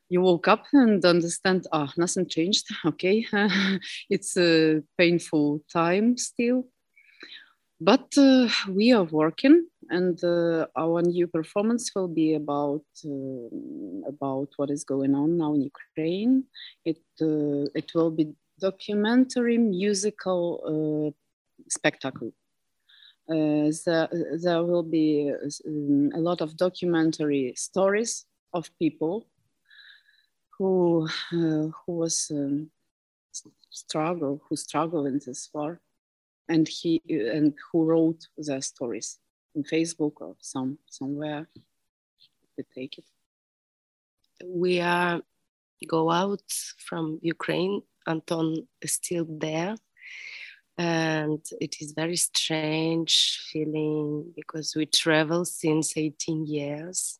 You 0.08 0.20
woke 0.20 0.46
up 0.46 0.66
and 0.72 1.04
understand, 1.04 1.66
ah, 1.72 1.92
nothing 1.96 2.28
changed. 2.28 2.66
Okay, 2.86 3.26
it's 4.10 4.36
a 4.36 4.82
painful 4.96 5.62
time 5.72 6.16
still, 6.16 6.68
but 7.80 8.06
uh, 8.16 8.48
we 8.70 8.92
are 8.92 9.02
working, 9.02 9.66
and 9.90 10.22
uh, 10.22 10.66
our 10.76 11.02
new 11.02 11.26
performance 11.26 11.90
will 11.92 12.06
be 12.06 12.34
about 12.34 12.84
uh, 13.04 14.08
about 14.08 14.50
what 14.56 14.70
is 14.70 14.84
going 14.84 15.16
on 15.16 15.38
now 15.38 15.54
in 15.54 15.62
Ukraine. 15.62 16.44
It 16.84 17.02
uh, 17.20 17.66
it 17.74 17.92
will 17.92 18.12
be 18.12 18.32
documentary 18.60 19.58
musical 19.58 20.60
uh, 20.66 21.10
spectacle. 21.68 22.32
Uh, 23.28 23.72
there, 23.84 24.08
there 24.40 24.62
will 24.62 24.84
be 24.84 25.32
um, 25.66 26.10
a 26.14 26.18
lot 26.18 26.40
of 26.40 26.56
documentary 26.56 27.52
stories 27.56 28.24
of 28.52 28.70
people 28.78 29.26
who 30.56 31.08
uh, 31.32 31.68
who 31.84 31.92
was 31.92 32.30
um, 32.30 32.70
struggle 33.70 34.40
who 34.48 34.56
struggle 34.56 35.06
in 35.06 35.20
this 35.26 35.50
war 35.52 35.80
and 36.48 36.68
he 36.68 37.02
and 37.08 37.52
who 37.70 37.84
wrote 37.84 38.28
their 38.38 38.62
stories 38.62 39.18
in 39.54 39.62
facebook 39.64 40.12
or 40.20 40.34
some 40.40 40.78
somewhere 40.88 41.46
they 42.56 42.64
take 42.74 42.96
it 42.98 43.04
We 44.44 44.80
are 44.80 45.20
go 45.86 46.10
out 46.10 46.50
from 46.78 47.18
Ukraine. 47.22 47.82
Anton 48.06 48.68
is 48.80 48.92
still 48.92 49.26
there. 49.28 49.76
And 50.78 51.42
it 51.60 51.76
is 51.80 51.92
very 51.92 52.16
strange 52.16 53.40
feeling 53.50 54.32
because 54.36 54.74
we 54.76 54.86
travel 54.86 55.44
since 55.44 55.96
18 55.96 56.46
years. 56.46 57.18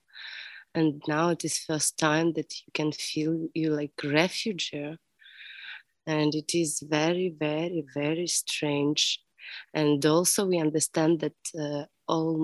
And 0.74 1.02
now 1.08 1.30
it 1.30 1.44
is 1.44 1.58
first 1.58 1.98
time 1.98 2.34
that 2.34 2.52
you 2.60 2.70
can 2.74 2.92
feel 2.92 3.48
you 3.54 3.70
like 3.70 3.92
refugee. 4.04 4.98
And 6.06 6.34
it 6.34 6.54
is 6.54 6.80
very, 6.86 7.34
very, 7.38 7.84
very 7.94 8.26
strange. 8.26 9.20
And 9.72 10.04
also 10.04 10.46
we 10.46 10.58
understand 10.58 11.20
that 11.20 11.32
uh, 11.58 11.86
all 12.06 12.36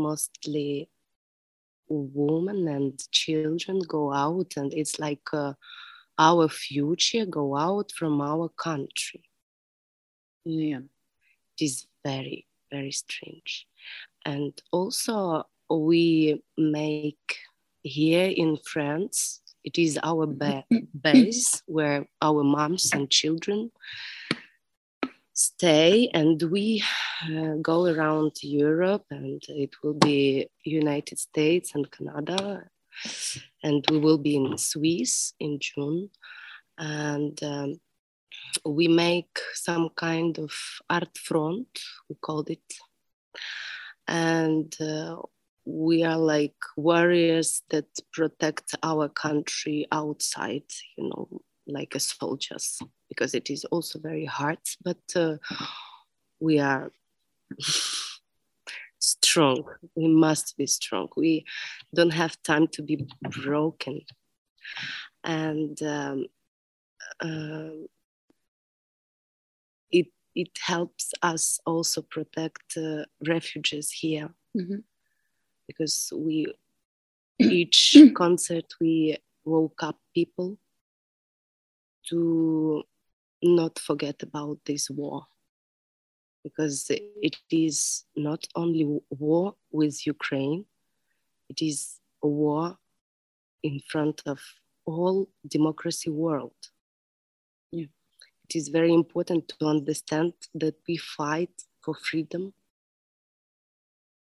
women 1.88 2.68
and 2.68 3.00
children 3.11 3.80
go 3.87 4.12
out 4.12 4.54
and 4.56 4.72
it's 4.72 4.99
like 4.99 5.28
uh, 5.32 5.52
our 6.29 6.49
future 6.49 7.26
go 7.26 7.57
out 7.57 7.93
from 7.99 8.21
our 8.21 8.49
country? 8.49 9.25
Yeah. 10.45 10.85
It 11.52 11.64
is 11.64 11.87
very 12.05 12.47
very 12.71 12.93
strange. 12.93 13.67
And 14.25 14.52
also 14.73 15.45
we 15.69 16.43
make 16.57 17.37
here 17.83 18.29
in 18.29 18.57
france 18.64 19.41
it 19.64 19.79
is 19.79 19.99
our 20.02 20.26
ba- 20.26 20.64
base 21.02 21.62
where 21.67 22.07
our 22.21 22.43
moms 22.45 22.93
and 22.93 23.11
children 23.11 23.71
stay 25.33 26.09
and 26.14 26.43
we 26.43 26.83
uh, 27.25 27.55
go 27.61 27.87
around 27.87 28.33
europe 28.43 29.05
and 29.11 29.43
it 29.49 29.71
will 29.83 29.95
be 29.95 30.49
united 30.64 31.19
states 31.19 31.75
and 31.75 31.91
canada 31.91 32.64
and 33.62 33.84
we 33.90 33.99
will 33.99 34.18
be 34.18 34.37
in 34.37 34.58
swiss 34.58 35.34
in 35.40 35.58
june. 35.61 36.11
And 36.78 37.40
um, 37.42 37.80
we 38.64 38.88
make 38.88 39.38
some 39.54 39.90
kind 39.90 40.38
of 40.38 40.52
art 40.88 41.16
front 41.18 41.68
we 42.08 42.16
called 42.20 42.50
it. 42.50 42.72
And 44.08 44.75
uh, 44.80 45.16
we 45.64 46.02
are 46.02 46.18
like 46.18 46.56
warriors 46.76 47.62
that 47.70 47.87
protect 48.12 48.75
our 48.82 49.08
country 49.08 49.87
outside 49.92 50.64
you 50.96 51.08
know 51.08 51.28
like 51.66 51.94
soldiers 51.99 52.80
because 53.08 53.34
it 53.34 53.50
is 53.50 53.64
also 53.66 53.99
very 53.99 54.25
hard. 54.25 54.58
But 54.82 55.02
uh, 55.14 55.37
we 56.40 56.58
are 56.58 56.90
strong. 59.02 59.64
We 59.94 60.09
must 60.09 60.56
be 60.56 60.66
strong. 60.66 61.09
We 61.16 61.44
don't 61.94 62.12
have 62.12 62.42
time 62.42 62.68
to 62.68 62.82
be 62.82 63.06
broken. 63.44 64.02
And 65.25 65.80
um, 65.82 66.26
uh, 67.21 67.71
it 69.90 70.09
it 70.35 70.50
helps 70.61 71.12
us 71.23 71.61
also 71.66 72.02
protect 72.02 72.76
uh, 72.76 73.04
refugees 73.28 73.90
here. 73.90 74.30
Mhm. 74.56 74.82
because 75.68 76.12
we 76.16 76.47
each 77.40 77.97
concert 78.14 78.66
we 78.80 79.16
woke 79.44 79.82
up 79.82 79.99
people 80.14 80.59
to 82.09 82.82
not 83.42 83.78
forget 83.78 84.23
about 84.23 84.59
this 84.66 84.90
war 84.90 85.26
because 86.42 86.90
it 86.90 87.37
is 87.50 88.04
not 88.16 88.46
only 88.54 89.00
war 89.11 89.54
with 89.70 90.06
Ukraine, 90.06 90.64
it 91.49 91.62
is 91.62 92.00
a 92.22 92.28
war 92.28 92.78
in 93.62 93.80
front 93.80 94.22
of 94.26 94.40
all 94.84 95.28
democracy 95.46 96.11
world. 96.11 96.61
Yeah. 97.70 97.87
it 98.49 98.56
is 98.56 98.68
very 98.68 98.92
important 98.92 99.49
to 99.49 99.66
understand 99.66 100.34
that 100.54 100.76
we 100.87 100.96
fight 100.96 101.54
for 101.80 101.94
freedom 101.94 102.52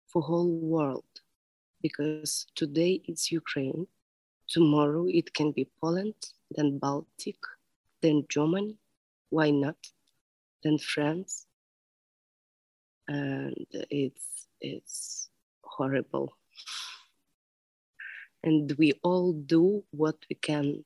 for 0.08 0.22
whole 0.22 0.52
world 0.76 1.12
because 1.82 2.48
today 2.56 3.02
it's 3.06 3.32
Ukraine, 3.32 3.88
tomorrow 4.48 5.06
it 5.08 5.34
can 5.34 5.52
be 5.52 5.70
Poland, 5.80 6.16
then 6.52 6.80
Baltic, 6.80 7.38
then 8.02 8.26
Germany, 8.28 8.76
why 9.30 9.52
not? 9.52 9.78
Then 10.64 10.78
France. 10.78 11.46
And 13.10 13.56
it's 13.90 14.48
it's 14.62 15.30
horrible. 15.64 16.38
And 18.44 18.72
we 18.78 18.94
all 19.04 19.34
do 19.34 19.84
what 19.92 20.16
we 20.30 20.36
can 20.36 20.86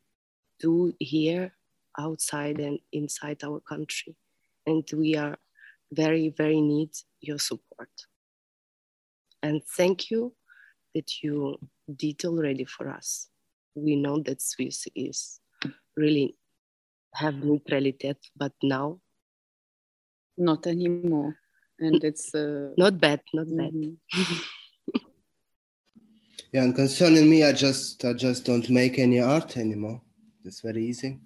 do 0.60 0.94
here, 1.00 1.54
outside 2.00 2.60
and 2.60 2.80
inside 2.92 3.44
our 3.44 3.60
country. 3.60 4.16
And 4.66 4.88
we 4.94 5.16
are 5.18 5.38
very, 5.92 6.30
very 6.30 6.62
need 6.62 6.90
your 7.20 7.40
support. 7.40 7.90
And 9.44 9.62
thank 9.78 10.10
you 10.10 10.34
that 10.96 11.22
you 11.22 11.60
did 11.94 12.24
already 12.26 12.66
for 12.66 12.90
us. 12.90 13.28
We 13.76 13.96
know 13.98 14.20
that 14.22 14.42
Swiss 14.42 14.88
is 14.96 15.40
really 15.98 16.38
have 17.14 17.36
neutrality, 17.36 18.16
but 18.36 18.54
now 18.64 19.00
not 20.38 20.66
anymore. 20.66 21.36
And 21.84 22.04
it's 22.04 22.34
uh, 22.34 22.70
not 22.78 23.00
bad, 23.00 23.22
not 23.34 23.48
bad. 23.58 23.74
mhm. 23.74 23.98
Yeah, 26.54 26.64
and 26.64 26.76
concerning 26.76 27.30
me, 27.32 27.44
I 27.44 27.52
just 27.52 28.06
I 28.06 28.14
just 28.14 28.46
don't 28.46 28.70
make 28.70 29.00
any 29.00 29.20
art 29.20 29.58
anymore. 29.58 30.00
It's 30.46 30.62
very 30.62 30.86
easy. 30.86 31.20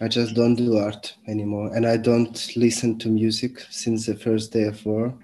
I 0.00 0.06
just 0.08 0.34
don't 0.36 0.54
do 0.54 0.78
art 0.78 1.16
anymore, 1.26 1.74
and 1.74 1.84
I 1.84 1.96
don't 1.96 2.56
listen 2.56 2.96
to 3.00 3.08
music 3.08 3.58
since 3.70 4.06
the 4.06 4.14
first 4.14 4.52
day 4.52 4.64
of 4.64 4.84
war. 4.86 5.18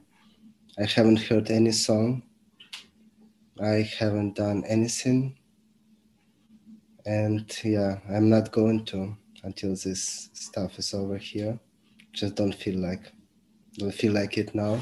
I 0.78 0.86
haven't 0.86 1.20
heard 1.20 1.50
any 1.50 1.72
song. 1.72 2.22
I 3.62 3.88
haven't 3.98 4.34
done 4.36 4.64
anything, 4.66 5.38
and 7.06 7.46
yeah, 7.64 7.98
I'm 8.08 8.28
not 8.28 8.50
going 8.50 8.84
to 8.86 9.16
until 9.44 9.70
this 9.70 10.30
stuff 10.32 10.78
is 10.78 10.94
over 10.94 11.16
here. 11.16 11.58
Just 12.12 12.34
don't 12.34 12.54
feel 12.54 12.80
like 12.80 13.12
don't 13.80 13.92
feel 13.92 14.12
like 14.12 14.38
it 14.38 14.54
now. 14.54 14.78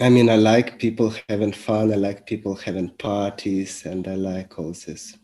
I 0.00 0.08
mean, 0.08 0.30
I 0.30 0.36
like 0.36 0.78
people 0.78 1.12
having 1.28 1.52
fun. 1.52 1.92
I 1.92 1.96
like 1.96 2.26
people 2.26 2.54
having 2.54 2.88
parties, 2.90 3.84
and 3.84 4.08
I 4.08 4.14
like 4.14 4.58
all 4.58 4.72
this, 4.72 5.16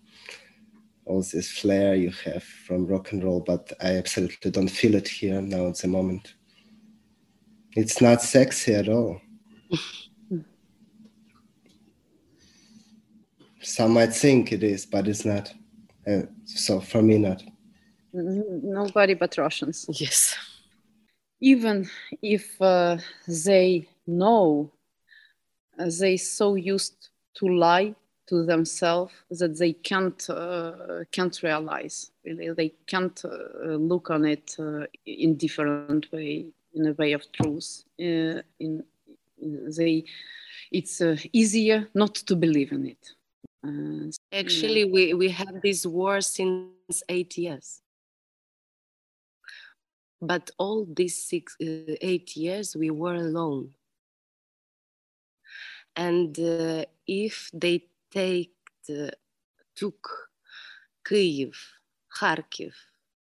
all 1.06 1.23
this 1.23 1.50
flair 1.50 1.94
you 1.94 2.12
have 2.25 2.42
from 2.42 2.87
rock 2.87 3.12
and 3.12 3.25
roll. 3.25 3.40
But 3.40 3.73
I 3.80 3.96
absolutely 3.96 4.50
don't 4.50 4.68
feel 4.68 4.94
it 4.94 5.08
here 5.08 5.40
now 5.40 5.68
at 5.68 5.78
the 5.78 5.88
moment. 5.88 6.35
It's 7.75 8.00
not 8.00 8.20
sexy 8.20 8.75
at 8.75 8.88
all. 8.88 9.20
Some 13.62 13.94
might 13.94 14.14
think 14.14 14.52
it 14.52 14.62
is, 14.62 14.87
but 14.87 15.08
it's 15.08 15.25
not. 15.25 15.52
Uh, 16.06 16.23
so 16.44 16.80
for 16.80 17.02
me, 17.02 17.18
not. 17.18 17.42
Nobody 18.12 19.14
but 19.14 19.37
Russians. 19.37 19.87
Yes. 19.88 20.37
Even 21.40 21.88
if 22.22 22.60
uh, 22.60 22.96
they 23.44 23.88
know 24.06 24.70
uh, 25.78 25.90
they 26.00 26.16
so 26.16 26.54
used 26.54 27.10
to 27.34 27.48
lie 27.48 27.94
to 28.26 28.44
themselves 28.44 29.12
that 29.30 29.56
they 29.58 29.72
can't 29.72 30.28
uh, 30.30 31.04
can't 31.12 31.42
realize 31.42 32.10
really 32.24 32.50
they 32.50 32.72
can't 32.86 33.24
uh, 33.24 33.74
look 33.74 34.10
on 34.10 34.24
it 34.24 34.56
uh, 34.58 34.84
in 35.04 35.36
different 35.36 36.10
way 36.12 36.46
in 36.74 36.86
a 36.86 36.92
way 36.92 37.12
of 37.12 37.30
truth 37.32 37.84
in, 37.98 38.42
in 38.58 38.82
they 39.76 40.04
it's 40.72 41.00
easier 41.32 41.88
not 41.94 42.14
to 42.14 42.34
believe 42.34 42.72
in 42.72 42.86
it 42.86 43.14
Actually, 44.32 44.84
we, 44.84 45.14
we 45.14 45.28
had 45.28 45.60
this 45.62 45.86
war 45.86 46.20
since 46.20 47.02
eight 47.08 47.36
years. 47.36 47.82
But 50.20 50.50
all 50.58 50.86
these 50.86 51.22
six, 51.22 51.56
uh, 51.60 51.94
eight 52.00 52.36
years, 52.36 52.74
we 52.76 52.90
were 52.90 53.14
alone. 53.14 53.74
And 55.94 56.38
uh, 56.38 56.84
if 57.06 57.50
they 57.52 57.88
take 58.10 58.52
took 59.74 60.30
Kyiv, 61.06 61.54
Kharkiv, 62.18 62.74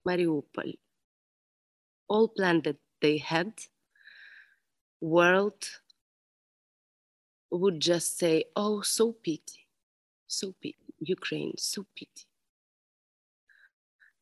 Mariupol, 0.07 0.79
all 2.09 2.29
plan 2.29 2.63
that 2.63 2.77
they 3.01 3.19
had, 3.19 3.53
world 5.01 5.69
would 7.51 7.81
just 7.81 8.19
say, 8.19 8.45
"Oh, 8.57 8.83
so 8.83 9.13
pity, 9.13 9.67
so 10.27 10.53
pity, 10.61 10.95
Ukraine, 11.01 11.55
so 11.59 11.87
pity." 11.97 12.27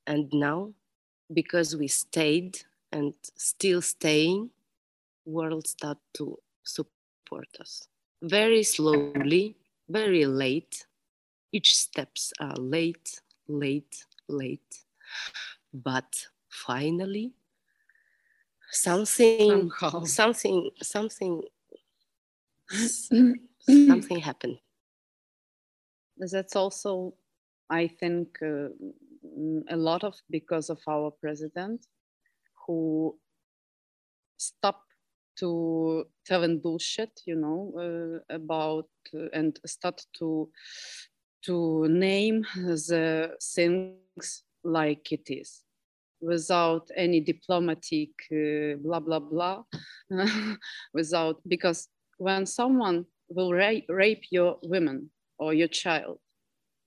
And 0.07 0.29
now, 0.33 0.73
because 1.33 1.77
we 1.77 1.89
stayed 1.89 2.59
and 2.93 3.15
still 3.37 3.83
staying, 3.83 4.51
world 5.25 5.67
start 5.67 5.99
to 6.15 6.39
support 6.65 7.49
us 7.61 7.89
very 8.23 8.63
slowly, 8.63 9.57
very 9.89 10.27
late. 10.27 10.87
Each 11.53 11.77
steps 11.77 12.33
are 12.41 12.55
late, 12.57 13.21
late, 13.49 14.05
late, 14.29 14.85
but 15.73 16.27
finally, 16.49 17.33
something, 18.71 19.71
somehow 19.81 20.05
something, 20.05 20.71
something, 20.83 21.43
something 23.61 24.19
happened. 24.21 24.59
that's 26.31 26.57
also 26.57 27.15
i 27.71 27.87
think 27.87 28.39
uh, 28.43 28.69
a 29.69 29.77
lot 29.77 30.05
of 30.05 30.15
because 30.31 30.71
of 30.71 30.79
our 30.89 31.11
president 31.11 31.87
who 32.67 33.19
stopped 34.39 34.87
to 35.39 36.05
telling 36.27 36.59
bullshit 36.59 37.21
you 37.27 37.37
know 37.37 37.73
uh, 37.79 38.35
about 38.35 38.89
uh, 39.15 39.29
and 39.33 39.59
start 39.67 40.05
to 40.19 40.49
to 41.43 41.89
name 41.89 42.45
the 42.55 43.35
things 43.55 44.43
like 44.65 45.13
it 45.13 45.31
is 45.31 45.63
without 46.21 46.91
any 46.97 47.21
diplomatic 47.21 48.11
uh, 48.33 48.77
blah 48.83 49.01
blah 49.01 49.19
blah. 49.19 49.63
Without 50.95 51.41
because 51.49 51.89
when 52.19 52.47
someone 52.47 53.07
will 53.29 53.53
rape 53.53 54.25
your 54.31 54.59
women 54.63 55.11
or 55.39 55.55
your 55.55 55.69
child 55.69 56.19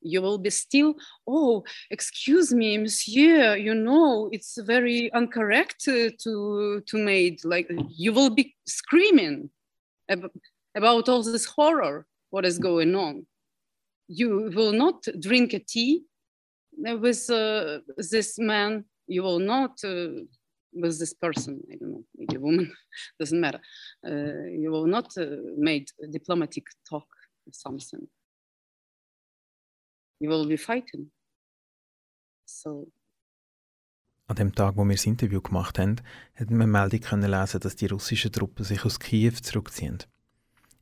you 0.03 0.21
will 0.21 0.37
be 0.37 0.49
still 0.49 0.95
oh 1.27 1.63
excuse 1.89 2.53
me 2.53 2.77
monsieur 2.77 3.55
you 3.55 3.73
know 3.73 4.29
it's 4.31 4.57
very 4.61 5.09
incorrect 5.13 5.75
to 5.83 6.81
to 6.87 6.97
made 6.97 7.43
like 7.43 7.69
you 7.89 8.11
will 8.13 8.29
be 8.29 8.55
screaming 8.65 9.49
ab- 10.09 10.31
about 10.75 11.09
all 11.09 11.23
this 11.23 11.45
horror 11.45 12.05
what 12.33 12.45
is 12.45 12.57
going 12.57 12.95
on. 12.95 13.25
You 14.07 14.51
will 14.55 14.73
not 14.73 15.05
drink 15.19 15.53
a 15.53 15.59
tea 15.59 16.03
with 16.75 17.29
uh, 17.29 17.79
this 18.11 18.39
man. 18.39 18.85
You 19.07 19.21
will 19.21 19.39
not 19.39 19.73
uh, 19.83 20.25
with 20.73 20.97
this 20.99 21.13
person. 21.13 21.61
I 21.71 21.75
don't 21.75 21.91
know 21.91 22.03
maybe 22.17 22.35
a 22.37 22.39
woman 22.39 22.73
doesn't 23.19 23.39
matter. 23.39 23.61
Uh, 24.05 24.45
you 24.61 24.69
will 24.71 24.87
not 24.87 25.15
uh, 25.17 25.25
made 25.57 25.87
diplomatic 26.11 26.65
talk 26.89 27.07
or 27.45 27.53
something 27.53 28.07
you 30.23 30.29
will 30.29 30.47
be 30.47 30.57
fighting 30.57 31.11
so 32.45 32.87
An 34.27 34.37
dem 34.37 34.55
Tag, 34.55 34.77
wo 34.77 34.85
wir 34.85 34.95
das 34.95 35.05
Interview 35.05 35.41
gemacht 35.41 35.77
haben, 35.77 35.97
hat 36.35 36.49
man 36.49 36.61
eine 36.61 36.71
Meldung 36.71 37.01
können 37.01 37.29
lesen, 37.29 37.59
dass 37.59 37.75
die 37.75 37.87
russischen 37.87 38.31
Truppen 38.31 38.63
sich 38.63 38.85
aus 38.85 38.99
Kiew 38.99 39.33
zurückziehen. 39.41 39.97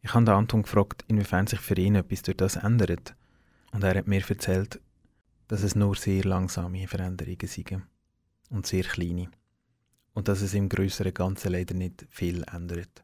Ich 0.03 0.13
habe 0.13 0.31
Anton 0.31 0.61
gefragt, 0.61 1.03
inwiefern 1.07 1.47
sich 1.47 1.59
für 1.59 1.75
ihn 1.75 1.95
etwas 1.95 2.21
durch 2.21 2.37
das 2.37 2.55
ändert. 2.55 3.15
Und 3.71 3.83
er 3.83 3.95
hat 3.97 4.07
mir 4.07 4.23
erzählt, 4.27 4.79
dass 5.47 5.63
es 5.63 5.75
nur 5.75 5.95
sehr 5.95 6.23
langsame 6.23 6.87
Veränderungen 6.87 7.47
sind. 7.47 7.81
Und 8.51 8.67
sehr 8.67 8.83
kleine. 8.83 9.31
Und 10.13 10.27
dass 10.27 10.41
es 10.41 10.53
im 10.53 10.69
größeren 10.69 11.13
Ganzen 11.13 11.51
leider 11.51 11.73
nicht 11.73 12.05
viel 12.09 12.43
ändert. 12.43 13.03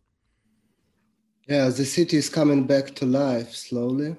Yeah, 1.50 1.72
the 1.72 1.86
city 1.86 2.18
is 2.18 2.32
coming 2.32 2.68
back 2.68 2.96
to 2.96 3.06
life 3.06 3.56
slowly, 3.56 4.16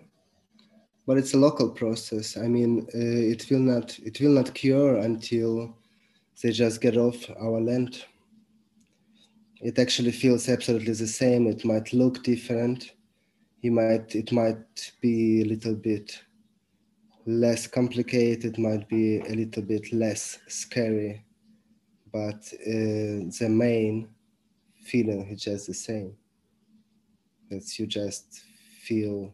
but 1.09 1.17
it's 1.17 1.33
a 1.33 1.39
local 1.39 1.71
process. 1.71 2.37
I 2.37 2.49
mean, 2.49 2.87
uh, 2.95 3.33
it 3.33 3.51
will 3.51 3.61
not 3.61 3.99
it 4.01 4.21
will 4.21 4.33
not 4.33 4.53
cure 4.53 4.99
until 4.99 5.75
they 6.43 6.53
just 6.53 6.83
get 6.83 6.99
off 6.99 7.17
our 7.41 7.59
land. 7.63 8.05
It 9.63 9.79
actually 9.79 10.13
feels 10.13 10.51
absolutely 10.51 10.93
the 10.93 11.07
same. 11.07 11.47
It 11.47 11.65
might 11.65 11.95
look 11.95 12.23
different. 12.23 12.93
He 13.63 13.71
might 13.71 14.15
it 14.15 14.33
might 14.33 14.93
be 15.01 15.41
a 15.41 15.47
little 15.47 15.75
bit 15.75 16.23
less 17.25 17.67
complicated, 17.67 18.45
it 18.45 18.59
might 18.59 18.87
be 18.87 19.21
a 19.21 19.35
little 19.35 19.63
bit 19.63 19.91
less 19.95 20.39
scary, 20.47 21.25
but 22.13 22.53
uh, 22.67 23.33
the 23.39 23.49
main 23.49 24.09
feeling 24.85 25.27
is 25.31 25.43
just 25.43 25.69
the 25.69 25.75
same. 25.75 26.13
That 27.51 27.79
you 27.79 27.87
just 27.87 28.43
feel 28.83 29.33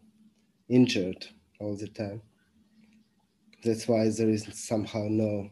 injured 0.68 1.26
all 1.60 1.76
the 1.76 1.88
time. 1.88 2.20
That's 3.62 3.88
why 3.88 4.08
there 4.10 4.28
is 4.28 4.46
somehow 4.52 5.06
no, 5.08 5.48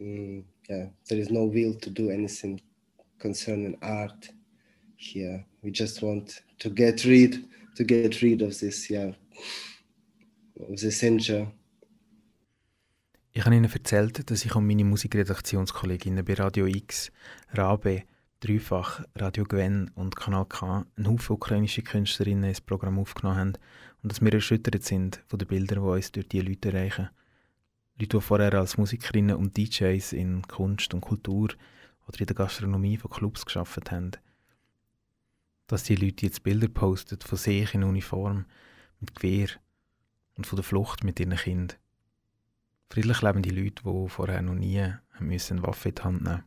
um, 0.00 0.44
yeah, 0.68 0.86
there 1.08 1.18
is 1.18 1.30
no 1.30 1.44
will 1.44 1.74
to 1.74 1.90
do 1.90 2.10
anything 2.10 2.60
concerning 3.18 3.76
art 3.82 4.28
here. 4.96 5.44
We 5.62 5.70
just 5.70 6.02
want 6.02 6.42
to 6.58 6.70
get 6.70 7.04
rid, 7.04 7.44
to 7.76 7.84
get 7.84 8.22
rid 8.22 8.42
of 8.42 8.58
this, 8.58 8.90
yeah, 8.90 9.12
of 10.68 10.80
this 10.80 11.02
injury. 11.02 11.48
Ich 13.34 13.46
habe 13.46 13.56
Ihnen 13.56 13.64
erzählt, 13.64 14.30
dass 14.30 14.44
ich 14.44 14.54
und 14.54 14.66
meine 14.66 14.84
Musikredaktionskolleginnen 14.84 16.22
bei 16.22 16.34
Radio 16.34 16.66
X, 16.66 17.10
Rabe, 17.52 18.02
Dreifach, 18.42 19.04
Radio 19.14 19.44
Gwen 19.44 19.92
und 19.94 20.16
Kanal 20.16 20.46
K 20.46 20.84
einen 20.96 21.06
Haufen 21.06 21.36
ukrainische 21.36 21.82
Künstlerinnen 21.82 22.42
ins 22.42 22.60
Programm 22.60 22.98
aufgenommen 22.98 23.38
haben 23.38 23.52
und 24.02 24.10
dass 24.10 24.20
wir 24.20 24.34
erschüttert 24.34 24.82
sind 24.82 25.22
von 25.28 25.38
den 25.38 25.46
Bildern, 25.46 25.78
die 25.78 25.88
uns 25.88 26.10
durch 26.10 26.28
diese 26.28 26.46
Leute 26.46 26.72
erreichen. 26.72 27.10
Leute, 28.00 28.16
die 28.16 28.20
vorher 28.20 28.52
als 28.54 28.78
Musikerinnen 28.78 29.36
und 29.36 29.56
DJs 29.56 30.12
in 30.12 30.42
Kunst 30.42 30.92
und 30.92 31.02
Kultur 31.02 31.50
oder 32.08 32.18
in 32.18 32.26
der 32.26 32.34
Gastronomie 32.34 32.96
von 32.96 33.12
Clubs 33.12 33.46
geschafft 33.46 33.92
haben. 33.92 34.10
Dass 35.68 35.84
die 35.84 35.94
Leute 35.94 36.26
jetzt 36.26 36.42
Bilder 36.42 36.66
posten 36.66 37.20
von 37.20 37.38
sich 37.38 37.74
in 37.74 37.84
Uniform, 37.84 38.46
mit 38.98 39.14
Gewehr 39.14 39.50
und 40.36 40.48
von 40.48 40.56
der 40.56 40.64
Flucht 40.64 41.04
mit 41.04 41.20
ihren 41.20 41.36
Kindern. 41.36 41.78
Friedlich 42.90 43.22
leben 43.22 43.42
die 43.42 43.50
Leute, 43.50 43.84
die 43.84 44.08
vorher 44.08 44.42
noch 44.42 44.54
nie 44.56 44.80
eine 44.80 45.62
Waffe 45.62 45.90
in 45.90 45.94
die 45.94 46.02
Hand 46.02 46.22
nehmen 46.24 46.42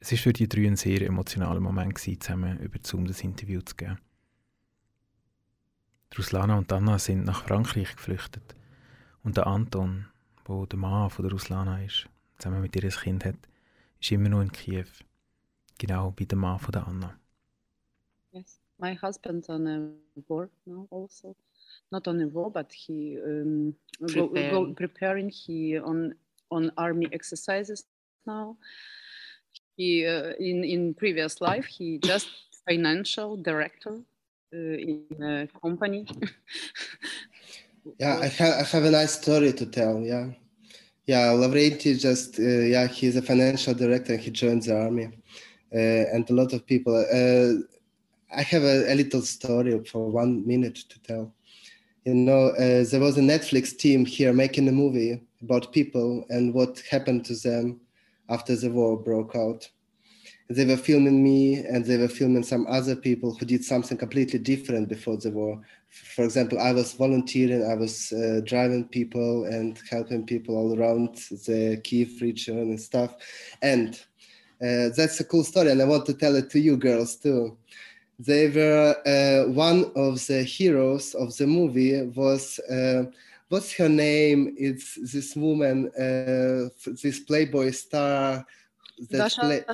Es 0.00 0.12
war 0.12 0.18
für 0.18 0.32
die 0.32 0.48
drei 0.48 0.66
ein 0.66 0.76
sehr 0.76 1.02
emotionaler 1.02 1.60
Moment, 1.60 1.94
gewesen, 1.94 2.20
zusammen 2.20 2.58
über 2.60 2.78
Zoom 2.82 3.06
das 3.06 3.22
Interview 3.22 3.60
zu 3.62 3.74
geben. 3.74 3.98
Ruslana 6.16 6.56
und 6.56 6.72
Anna 6.72 6.98
sind 6.98 7.24
nach 7.24 7.44
Frankreich 7.44 7.94
geflüchtet. 7.94 8.54
Und 9.24 9.36
der 9.36 9.46
Anton, 9.46 10.06
wo 10.44 10.66
der 10.66 10.78
Mann 10.78 11.10
von 11.10 11.24
der 11.24 11.32
Ruslana 11.32 11.84
ist, 11.84 12.08
zusammen 12.38 12.62
mit 12.62 12.76
ihr 12.76 12.88
Kind 12.88 13.24
hat, 13.24 13.36
ist 14.00 14.12
immer 14.12 14.28
noch 14.28 14.40
in 14.40 14.52
Kiew. 14.52 14.86
Genau 15.78 16.14
wie 16.16 16.26
der 16.26 16.38
Mann 16.38 16.58
von 16.58 16.72
der 16.72 16.86
Anna. 16.86 17.18
Yes, 18.32 18.60
my 18.78 18.96
husband 18.96 19.48
on 19.48 19.66
a 19.66 19.90
war 20.28 20.48
now 20.64 20.86
also. 20.90 21.36
Not 21.90 22.06
on 22.08 22.20
a 22.20 22.26
war, 22.26 22.50
but 22.50 22.72
he 22.72 23.18
um, 23.20 23.74
go, 24.12 24.28
go 24.28 24.74
preparing. 24.74 25.30
He 25.30 25.78
on 25.78 26.14
on 26.50 26.70
army 26.76 27.08
exercises 27.12 27.86
now. 28.26 28.56
He 29.78 30.04
uh, 30.04 30.32
in 30.40 30.64
in 30.64 30.92
previous 30.94 31.40
life 31.40 31.64
he 31.66 31.98
just 31.98 32.28
financial 32.68 33.36
director 33.36 33.94
uh, 34.52 34.76
in 34.90 35.22
a 35.22 35.46
company. 35.62 36.04
yeah, 38.00 38.18
I 38.20 38.26
have 38.26 38.54
I 38.54 38.64
have 38.64 38.84
a 38.84 38.90
nice 38.90 39.14
story 39.22 39.52
to 39.52 39.66
tell. 39.66 40.00
Yeah, 40.00 40.30
yeah. 41.06 41.28
Lavrenti 41.28 41.96
just 41.96 42.40
uh, 42.40 42.42
yeah 42.42 42.88
he's 42.88 43.14
a 43.14 43.22
financial 43.22 43.72
director. 43.72 44.16
He 44.16 44.32
joined 44.32 44.64
the 44.64 44.76
army, 44.76 45.06
uh, 45.72 46.04
and 46.12 46.28
a 46.28 46.34
lot 46.34 46.52
of 46.52 46.66
people. 46.66 46.96
I 48.30 48.42
have 48.42 48.62
a, 48.62 48.92
a, 48.92 48.94
little 48.94 49.22
story 49.22 49.82
for 49.84 50.10
one 50.10 50.46
minute 50.46 50.76
to 50.90 51.02
tell. 51.02 51.32
You 52.04 52.14
know, 52.14 52.48
uh, 52.48 52.84
there 52.90 53.00
was 53.00 53.16
a 53.16 53.22
Netflix 53.22 53.74
team 53.74 54.04
here 54.04 54.34
making 54.34 54.68
a 54.68 54.72
movie 54.72 55.22
about 55.40 55.72
people 55.72 56.26
and 56.28 56.52
what 56.52 56.82
happened 56.90 57.24
to 57.26 57.34
them 57.36 57.80
after 58.28 58.56
the 58.56 58.70
war 58.70 58.96
broke 58.96 59.34
out 59.36 59.68
they 60.50 60.64
were 60.64 60.76
filming 60.76 61.22
me 61.22 61.56
and 61.56 61.84
they 61.84 61.98
were 61.98 62.08
filming 62.08 62.42
some 62.42 62.66
other 62.68 62.96
people 62.96 63.34
who 63.34 63.44
did 63.44 63.64
something 63.64 63.98
completely 63.98 64.38
different 64.38 64.88
before 64.88 65.18
the 65.18 65.30
war. 65.30 65.60
For 65.90 66.24
example, 66.24 66.58
I 66.58 66.72
was 66.72 66.94
volunteering, 66.94 67.70
I 67.70 67.74
was 67.74 68.12
uh, 68.12 68.40
driving 68.44 68.88
people 68.88 69.44
and 69.44 69.78
helping 69.90 70.24
people 70.24 70.56
all 70.56 70.78
around 70.78 71.16
the 71.46 71.80
Kiev 71.84 72.20
region 72.22 72.58
and 72.58 72.80
stuff. 72.80 73.14
And 73.60 73.94
uh, 74.62 74.88
that's 74.96 75.20
a 75.20 75.24
cool 75.24 75.44
story, 75.44 75.70
and 75.70 75.80
I 75.80 75.84
want 75.84 76.06
to 76.06 76.14
tell 76.14 76.34
it 76.34 76.50
to 76.50 76.58
you 76.58 76.76
girls 76.76 77.16
too. 77.16 77.56
They 78.18 78.48
were 78.48 78.96
uh, 79.06 79.52
one 79.52 79.92
of 79.94 80.26
the 80.26 80.42
heroes 80.42 81.14
of 81.14 81.36
the 81.36 81.46
movie 81.46 82.02
was 82.16 82.58
uh, 82.70 83.04
what's 83.48 83.72
her 83.74 83.88
name? 83.88 84.54
It's 84.58 84.98
this 85.12 85.34
woman, 85.36 85.90
uh, 85.96 86.68
this 87.02 87.20
Playboy 87.20 87.70
star 87.70 88.44
Dasha 89.10 89.40
play-. 89.40 89.64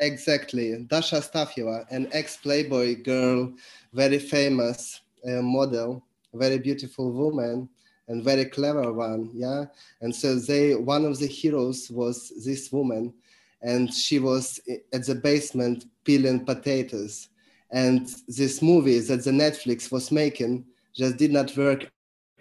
Exactly, 0.00 0.84
Dasha 0.86 1.16
Astafjeva, 1.16 1.86
an 1.90 2.08
ex-Playboy 2.12 3.02
girl, 3.02 3.52
very 3.92 4.18
famous 4.18 5.00
uh, 5.26 5.42
model, 5.42 6.04
very 6.34 6.58
beautiful 6.58 7.10
woman, 7.10 7.68
and 8.08 8.22
very 8.22 8.44
clever 8.44 8.92
one. 8.92 9.30
Yeah, 9.34 9.66
and 10.00 10.14
so 10.14 10.36
they 10.36 10.74
one 10.74 11.04
of 11.04 11.18
the 11.18 11.26
heroes 11.26 11.90
was 11.90 12.32
this 12.44 12.70
woman, 12.72 13.14
and 13.62 13.92
she 13.92 14.18
was 14.18 14.60
at 14.92 15.06
the 15.06 15.14
basement 15.14 15.86
peeling 16.04 16.44
potatoes. 16.44 17.28
And 17.72 18.08
this 18.26 18.62
movie 18.62 18.98
that 18.98 19.24
the 19.24 19.30
Netflix 19.30 19.92
was 19.92 20.10
making 20.10 20.64
just 20.92 21.16
did 21.18 21.32
not 21.32 21.56
work 21.56 21.88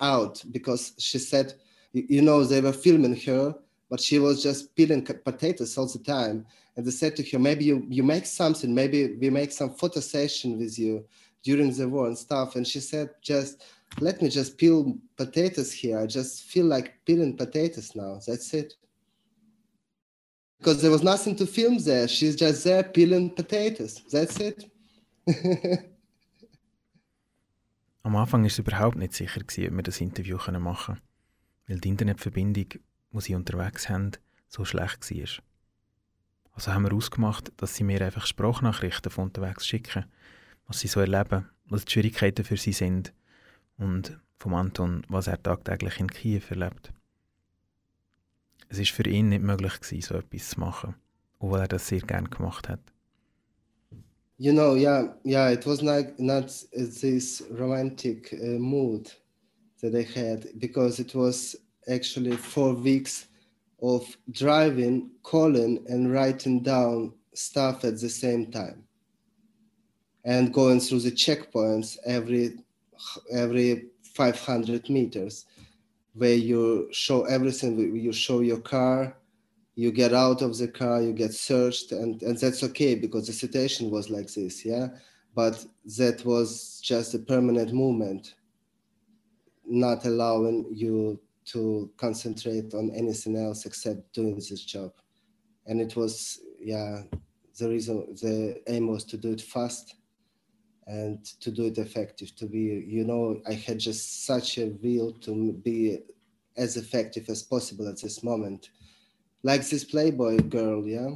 out 0.01 0.43
because 0.51 0.93
she 0.97 1.19
said, 1.19 1.53
you 1.93 2.21
know, 2.21 2.43
they 2.43 2.61
were 2.61 2.73
filming 2.73 3.15
her 3.21 3.55
but 3.89 3.99
she 3.99 4.19
was 4.19 4.41
just 4.41 4.75
peeling 4.75 5.03
potatoes 5.03 5.77
all 5.77 5.87
the 5.87 5.99
time. 5.99 6.45
And 6.77 6.85
they 6.85 6.91
said 6.91 7.15
to 7.15 7.23
her, 7.31 7.39
maybe 7.39 7.65
you, 7.65 7.85
you 7.89 8.03
make 8.03 8.25
something, 8.25 8.73
maybe 8.73 9.15
we 9.19 9.29
make 9.29 9.51
some 9.51 9.71
photo 9.73 9.99
session 9.99 10.57
with 10.59 10.77
you 10.77 11.03
during 11.43 11.73
the 11.73 11.89
war 11.89 12.07
and 12.07 12.17
stuff. 12.17 12.55
And 12.55 12.65
she 12.65 12.79
said, 12.79 13.09
just 13.21 13.63
let 13.99 14.21
me 14.21 14.29
just 14.29 14.57
peel 14.57 14.95
potatoes 15.17 15.73
here. 15.73 15.99
I 15.99 16.05
just 16.05 16.43
feel 16.43 16.65
like 16.65 16.93
peeling 17.05 17.35
potatoes 17.35 17.95
now. 17.95 18.19
That's 18.25 18.53
it. 18.53 18.75
Because 20.59 20.81
there 20.81 20.91
was 20.91 21.03
nothing 21.03 21.35
to 21.37 21.47
film 21.47 21.79
there. 21.79 22.07
She's 22.07 22.35
just 22.35 22.63
there 22.63 22.83
peeling 22.83 23.31
potatoes. 23.31 24.01
That's 24.11 24.39
it. 24.39 24.65
Am 28.09 28.15
Anfang 28.15 28.41
war 28.41 28.47
es 28.47 28.57
überhaupt 28.57 28.97
nicht 28.97 29.13
sicher, 29.13 29.39
ob 29.39 29.55
wir 29.55 29.83
das 29.83 30.01
Interview 30.01 30.37
machen 30.37 30.95
können, 30.95 31.01
weil 31.67 31.79
die 31.79 31.89
Internetverbindung 31.89 32.65
wo 33.11 33.19
sie 33.19 33.35
unterwegs 33.35 33.87
haben, 33.87 34.13
so 34.47 34.65
schlecht 34.65 35.11
war. 35.11 35.43
Also 36.53 36.73
haben 36.73 36.85
wir 36.85 36.93
ausgemacht, 36.93 37.51
dass 37.57 37.75
sie 37.75 37.83
mir 37.83 38.03
einfach 38.03 38.25
Sprachnachrichten 38.25 39.11
von 39.11 39.25
unterwegs 39.25 39.67
schicken, 39.67 40.05
was 40.65 40.79
sie 40.79 40.87
so 40.87 40.99
erleben, 41.01 41.49
was 41.65 41.85
die 41.85 41.91
Schwierigkeiten 41.91 42.43
für 42.43 42.57
sie 42.57 42.73
sind 42.73 43.13
und 43.77 44.19
vom 44.39 44.55
Anton, 44.55 45.05
was 45.07 45.27
er 45.27 45.43
tagtäglich 45.43 45.99
in 45.99 46.09
Kiew 46.09 46.41
erlebt. 46.49 46.91
Es 48.69 48.79
ist 48.79 48.89
für 48.89 49.07
ihn 49.07 49.29
nicht 49.29 49.43
möglich 49.43 49.81
gewesen, 49.81 50.01
so 50.01 50.15
etwas 50.15 50.49
zu 50.49 50.59
machen, 50.59 50.95
obwohl 51.37 51.59
er 51.59 51.67
das 51.67 51.87
sehr 51.87 52.01
gern 52.01 52.31
gemacht 52.31 52.69
hat. 52.69 52.81
You 54.41 54.53
know, 54.53 54.75
yeah, 54.75 55.07
yeah, 55.25 55.49
it 55.49 55.65
was 55.65 55.83
not 55.83 56.17
not 56.17 56.47
this 56.73 57.43
romantic 57.51 58.33
uh, 58.33 58.57
mood 58.57 59.11
that 59.81 59.93
I 59.93 60.03
had 60.17 60.57
because 60.59 60.97
it 60.97 61.13
was 61.13 61.57
actually 61.91 62.37
four 62.37 62.73
weeks 62.73 63.27
of 63.81 64.05
driving, 64.31 65.11
calling, 65.23 65.83
and 65.89 66.13
writing 66.13 66.63
down 66.63 67.15
stuff 67.33 67.83
at 67.83 67.99
the 67.99 68.07
same 68.07 68.49
time, 68.49 68.85
and 70.23 70.53
going 70.53 70.79
through 70.79 71.01
the 71.01 71.11
checkpoints 71.11 71.97
every 72.05 72.59
every 73.33 73.87
500 74.15 74.89
meters, 74.89 75.47
where 76.13 76.35
you 76.35 76.87
show 76.93 77.25
everything. 77.25 77.93
You 77.93 78.13
show 78.13 78.39
your 78.39 78.61
car, 78.61 79.17
you 79.79 79.93
get 79.93 80.13
out 80.13 80.41
of 80.41 80.57
the 80.57 80.67
car, 80.67 81.01
you 81.01 81.13
get 81.13 81.33
searched, 81.33 81.93
and 81.93 82.21
and 82.21 82.37
that's 82.37 82.63
okay 82.63 82.95
because 82.95 83.27
the 83.27 83.33
situation 83.33 83.89
was 83.89 84.09
like 84.09 84.29
this, 84.33 84.65
yeah. 84.65 84.87
But 85.33 85.65
that 85.97 86.25
was 86.25 86.81
just 86.83 87.13
a 87.13 87.19
permanent 87.19 87.71
movement, 87.71 88.35
not 89.65 90.05
allowing 90.05 90.65
you 90.73 91.17
to 91.53 91.89
concentrate 91.95 92.73
on 92.73 92.91
anything 92.93 93.37
else 93.37 93.65
except 93.65 94.11
doing 94.11 94.35
this 94.35 94.65
job. 94.65 94.91
And 95.65 95.79
it 95.79 95.95
was, 95.95 96.41
yeah, 96.59 97.03
the 97.57 97.69
reason, 97.69 98.17
the 98.21 98.61
aim 98.67 98.87
was 98.87 99.05
to 99.05 99.17
do 99.17 99.31
it 99.31 99.41
fast 99.41 99.95
and 100.87 101.23
to 101.39 101.51
do 101.51 101.67
it 101.67 101.77
effective, 101.77 102.35
to 102.35 102.47
be, 102.47 102.83
you 102.85 103.05
know, 103.05 103.39
I 103.47 103.53
had 103.53 103.79
just 103.79 104.25
such 104.25 104.57
a 104.57 104.75
will 104.83 105.13
to 105.21 105.53
be 105.53 105.99
as 106.57 106.75
effective 106.75 107.29
as 107.29 107.43
possible 107.43 107.87
at 107.87 108.01
this 108.01 108.23
moment. 108.23 108.71
Like 109.43 109.67
this 109.67 109.83
Playboy 109.83 110.37
girl, 110.49 110.85
yeah? 110.85 111.15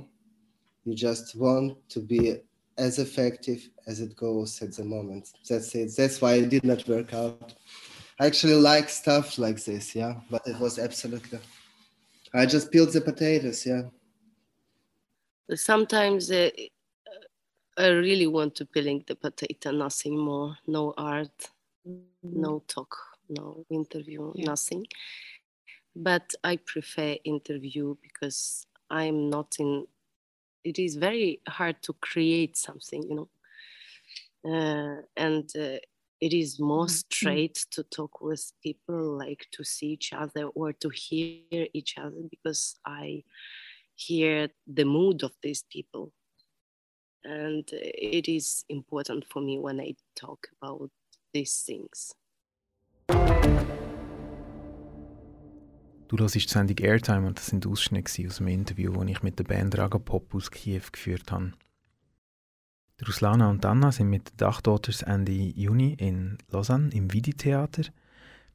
You 0.86 0.96
just 0.96 1.36
want 1.36 1.78
to 1.90 2.00
be 2.00 2.38
as 2.78 3.00
effective 3.00 3.70
as 3.88 4.00
it 4.00 4.16
goes 4.16 4.62
at 4.62 4.74
the 4.74 4.84
moment. 4.84 5.32
That's 5.48 5.74
it. 5.76 5.92
That's 5.96 6.22
why 6.22 6.36
it 6.36 6.50
did 6.50 6.64
not 6.64 6.88
work 6.88 7.14
out. 7.14 7.54
I 8.20 8.26
actually 8.26 8.56
like 8.56 8.90
stuff 8.90 9.38
like 9.38 9.64
this, 9.64 9.96
yeah. 9.96 10.16
But 10.30 10.48
it 10.48 10.60
was 10.60 10.80
absolutely. 10.80 11.40
I 12.34 12.46
just 12.46 12.72
peeled 12.72 12.94
the 12.94 13.02
potatoes, 13.02 13.66
yeah. 13.66 13.84
Sometimes 15.54 16.32
uh, 16.32 16.50
I 17.78 17.88
really 17.88 18.28
want 18.28 18.56
to 18.56 18.66
peeling 18.66 19.04
the 19.08 19.16
potato, 19.16 19.72
nothing 19.72 20.18
more, 20.18 20.58
no 20.68 20.94
art, 20.98 21.50
mm-hmm. 21.88 22.42
no 22.42 22.64
talk, 22.68 22.96
no 23.30 23.66
interview, 23.70 24.32
yeah. 24.36 24.46
nothing. 24.46 24.86
But 25.96 26.32
I 26.44 26.58
prefer 26.58 27.18
interview 27.24 27.96
because 28.02 28.66
I'm 28.90 29.30
not 29.30 29.56
in. 29.60 29.86
It 30.64 30.80
is 30.80 30.96
very 30.96 31.42
hard 31.48 31.82
to 31.84 31.94
create 31.94 32.58
something, 32.58 33.04
you 33.04 33.16
know, 33.16 33.30
uh, 34.46 35.02
and 35.18 35.50
uh, 35.56 35.78
it 36.22 36.34
is 36.34 36.60
more 36.60 36.86
mm-hmm. 36.86 37.04
straight 37.12 37.56
mm-hmm. 37.56 37.82
to 37.82 37.84
talk 37.90 38.22
with 38.22 38.54
people, 38.64 39.18
like 39.18 39.46
to 39.52 39.64
see 39.64 39.88
each 39.88 40.14
other 40.14 40.46
or 40.56 40.74
to 40.74 40.90
hear 40.90 41.68
each 41.74 41.98
other 41.98 42.22
because 42.30 42.76
I 42.86 43.24
hear 43.96 44.50
the 44.66 44.86
mood 44.86 45.22
of 45.24 45.34
these 45.44 45.64
people 45.70 46.14
and 47.24 47.70
it 47.72 48.28
is 48.28 48.66
important 48.70 49.26
for 49.26 49.42
me 49.42 49.58
when 49.60 49.80
I 49.80 49.96
talk 50.16 50.48
about 50.62 50.90
these 51.34 51.64
things. 51.66 52.14
Du 56.14 56.20
hörst 56.20 56.36
die 56.36 56.42
Sendung 56.42 56.78
Airtime 56.78 57.26
und 57.26 57.40
das 57.40 57.48
sind 57.48 57.66
Ausschnitte 57.66 58.28
aus 58.28 58.38
dem 58.38 58.46
Interview, 58.46 58.94
das 58.94 59.10
ich 59.10 59.24
mit 59.24 59.40
der 59.40 59.46
Band 59.46 59.76
Ragapop 59.76 60.36
aus 60.36 60.52
Kiew 60.52 60.84
geführt 60.92 61.32
habe. 61.32 61.54
Die 63.00 63.06
Ruslana 63.06 63.50
und 63.50 63.66
Anna 63.66 63.92
sind 63.92 64.12
mit 64.12 64.30
den 64.30 64.38
Dachdaughters 64.38 65.02
Ende 65.02 65.32
Juni 65.32 65.96
in 65.98 66.38
Lausanne 66.52 66.92
im 66.94 67.12
Vidi-Theater. 67.12 67.86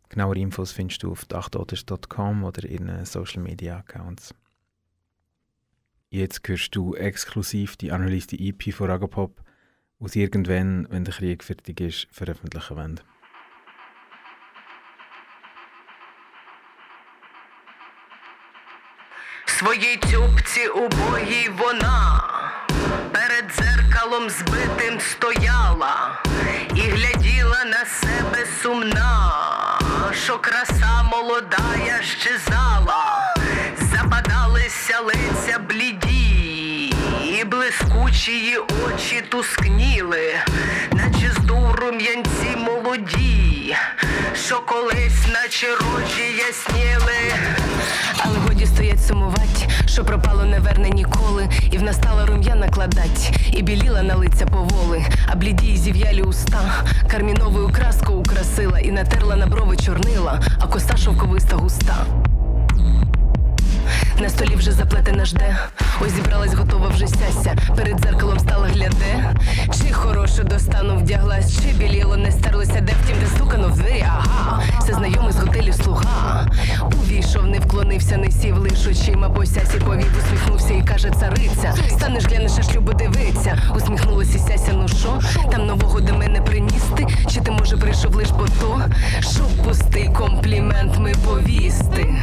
Genauere 0.08 0.38
Infos 0.38 0.70
findest 0.70 1.02
du 1.02 1.10
auf 1.10 1.24
dachdaughters.com 1.24 2.44
oder 2.44 2.62
in 2.62 3.04
Social 3.04 3.42
Media 3.42 3.78
Accounts. 3.78 4.32
Jetzt 6.10 6.46
hörst 6.46 6.76
du 6.76 6.94
exklusiv 6.94 7.76
die 7.76 7.90
analyste 7.90 8.38
EP 8.38 8.72
von 8.72 8.88
Ragapop, 8.88 9.42
sie 10.06 10.22
irgendwann, 10.22 10.86
wenn 10.90 11.04
der 11.04 11.12
Krieg 11.14 11.42
fertig 11.42 11.80
ist, 11.80 12.06
veröffentlichen 12.12 12.76
wollen. 12.76 13.00
Своїй 19.58 19.96
тюбці 19.96 20.66
убогій 20.66 21.50
вона 21.58 22.22
перед 23.12 23.44
дзеркалом 23.56 24.30
збитим 24.30 25.00
стояла 25.00 26.22
і 26.74 26.80
гляділа 26.80 27.64
на 27.64 27.84
себе 27.84 28.46
сумна, 28.62 29.32
що 30.24 30.38
краса 30.38 31.02
молодая 31.02 32.00
щезала 32.02 33.34
западалися 33.92 35.00
лиця 35.00 35.58
бліді, 35.58 36.94
і 37.40 37.44
блискучі 37.44 38.58
очі 38.58 39.22
тускніли, 39.28 40.34
наче 40.92 41.32
з 41.32 41.50
рум'янці 41.74 42.56
молоді, 42.56 43.76
що 44.46 44.60
колись, 44.60 45.26
наче 45.32 45.66
рожі 45.66 46.36
ясніли. 46.48 47.32
Але 48.24 48.38
годі 48.48 48.66
стоять 48.66 49.04
сумувать, 49.06 49.68
що 49.86 50.04
пропало 50.04 50.44
не 50.44 50.60
верне 50.60 50.90
ніколи, 50.90 51.48
і 51.70 51.78
в 51.78 51.82
настала 51.82 52.26
рум'я 52.26 52.54
накладать, 52.54 53.32
і 53.52 53.62
біліла 53.62 54.02
на 54.02 54.14
лиця 54.14 54.46
поволи, 54.46 55.04
а 55.26 55.36
бліді 55.36 55.76
зів'ялі 55.76 56.22
уста, 56.22 56.84
карміновою 57.10 57.68
краску 57.68 58.12
украсила 58.12 58.78
і 58.78 58.90
натерла 58.90 59.36
на 59.36 59.46
брови 59.46 59.76
чорнила, 59.76 60.40
а 60.60 60.66
коса 60.66 60.96
шовковиста 60.96 61.56
густа. 61.56 62.06
На 64.20 64.28
столі 64.28 64.54
вже 64.56 64.72
заплетена 64.72 65.24
жде, 65.24 65.56
ось 66.00 66.12
зібралась, 66.12 66.54
готова 66.54 66.88
вже 66.88 67.06
сяся. 67.06 67.56
Перед 67.76 68.00
дзеркалом 68.00 68.38
стала 68.38 68.66
гляде, 68.68 69.34
чи 69.72 69.92
хороше 69.92 70.44
достану 70.44 70.96
вдяглась, 70.96 71.60
чи 71.62 71.68
біліло 71.72 72.16
не 72.16 72.32
стерлося, 72.32 72.80
де 72.80 72.92
втім, 73.02 73.16
де 73.20 73.26
стукано 73.26 73.68
в 73.68 73.78
двері, 73.78 74.04
ага, 74.08 74.62
все 74.80 74.94
знайомий 74.94 75.32
з 75.32 75.36
готелю 75.36 75.72
слуга. 75.72 76.46
Увійшов, 77.02 77.46
не 77.46 77.58
вклонився, 77.58 78.16
не 78.16 78.30
сів, 78.30 78.58
лиш 78.58 78.86
очима, 78.86 79.28
бо 79.28 79.46
сясі 79.46 79.78
повів, 79.78 80.12
усміхнувся 80.26 80.74
і 80.74 80.82
каже, 80.82 81.10
цариця. 81.20 81.74
Станеш 81.90 82.24
глянеш, 82.24 82.52
а 82.58 82.62
шлюбу 82.62 82.92
дивиться. 82.92 83.58
Усміхнулася 83.76 84.38
сяся, 84.38 84.72
ну 84.72 84.88
що? 84.88 85.20
Там 85.50 85.66
нового 85.66 86.00
до 86.00 86.14
мене 86.14 86.40
приністи? 86.40 87.06
Чи 87.30 87.40
ти 87.40 87.50
може 87.50 87.76
прийшов 87.76 88.14
лиш 88.14 88.28
по 88.28 88.44
то? 88.60 88.82
Щоб 89.20 89.48
пустий 89.64 90.10
комплімент 90.18 90.98
ми 90.98 91.14
повісти. 91.26 92.14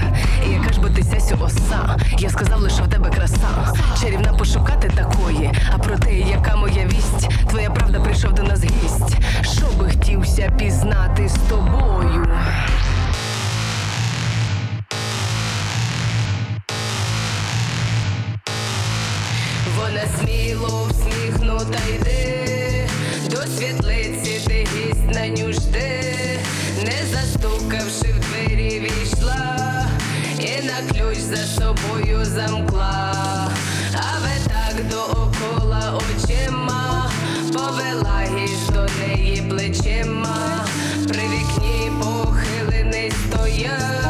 І 0.47 0.51
яка 0.51 0.73
ж 0.73 0.81
бо 0.81 0.89
ти 0.89 1.03
сясю 1.03 1.37
оса? 1.43 1.84
Я 2.19 2.29
сказав 2.29 2.59
лише 2.61 2.81
в 2.81 2.87
тебе 2.87 3.09
краса, 3.09 3.73
чарівна 4.01 4.33
пошукати 4.33 4.91
такої. 4.95 5.51
А 5.71 5.77
про 5.77 5.97
те, 5.97 6.13
яка 6.13 6.55
моя 6.55 6.85
вість, 6.85 7.29
твоя 7.49 7.69
правда 7.69 7.99
прийшов 7.99 8.33
до 8.33 8.43
нас 8.43 8.63
гість. 8.63 9.17
Що 9.41 9.65
би 9.79 9.89
хотівся 9.89 10.51
пізнати 10.57 11.29
з 11.29 11.49
тобою? 11.49 12.27
Вона 19.77 20.01
сміло 20.19 20.89
всміхнута 20.89 21.79
йде, 21.95 22.87
до 23.31 23.37
світлиці 23.37 24.41
ти 24.47 24.67
гість 24.75 25.15
на 25.15 25.27
ню 25.27 25.53
жде, 25.53 26.01
не 26.83 27.05
застукавши 27.11 28.14
на 30.75 30.93
ключ 30.93 31.17
за 31.17 31.37
собою 31.37 32.25
замкла, 32.25 33.49
а 33.93 34.19
ви 34.19 34.29
так 34.47 34.87
доокола 34.89 35.93
очима, 35.97 37.09
повела 37.53 38.23
гіж 38.37 38.69
до 38.73 38.87
неї 38.99 39.43
плечима, 39.49 40.65
при 41.07 41.21
вікні 41.21 41.91
похилений 42.01 43.11
стояв, 43.11 44.04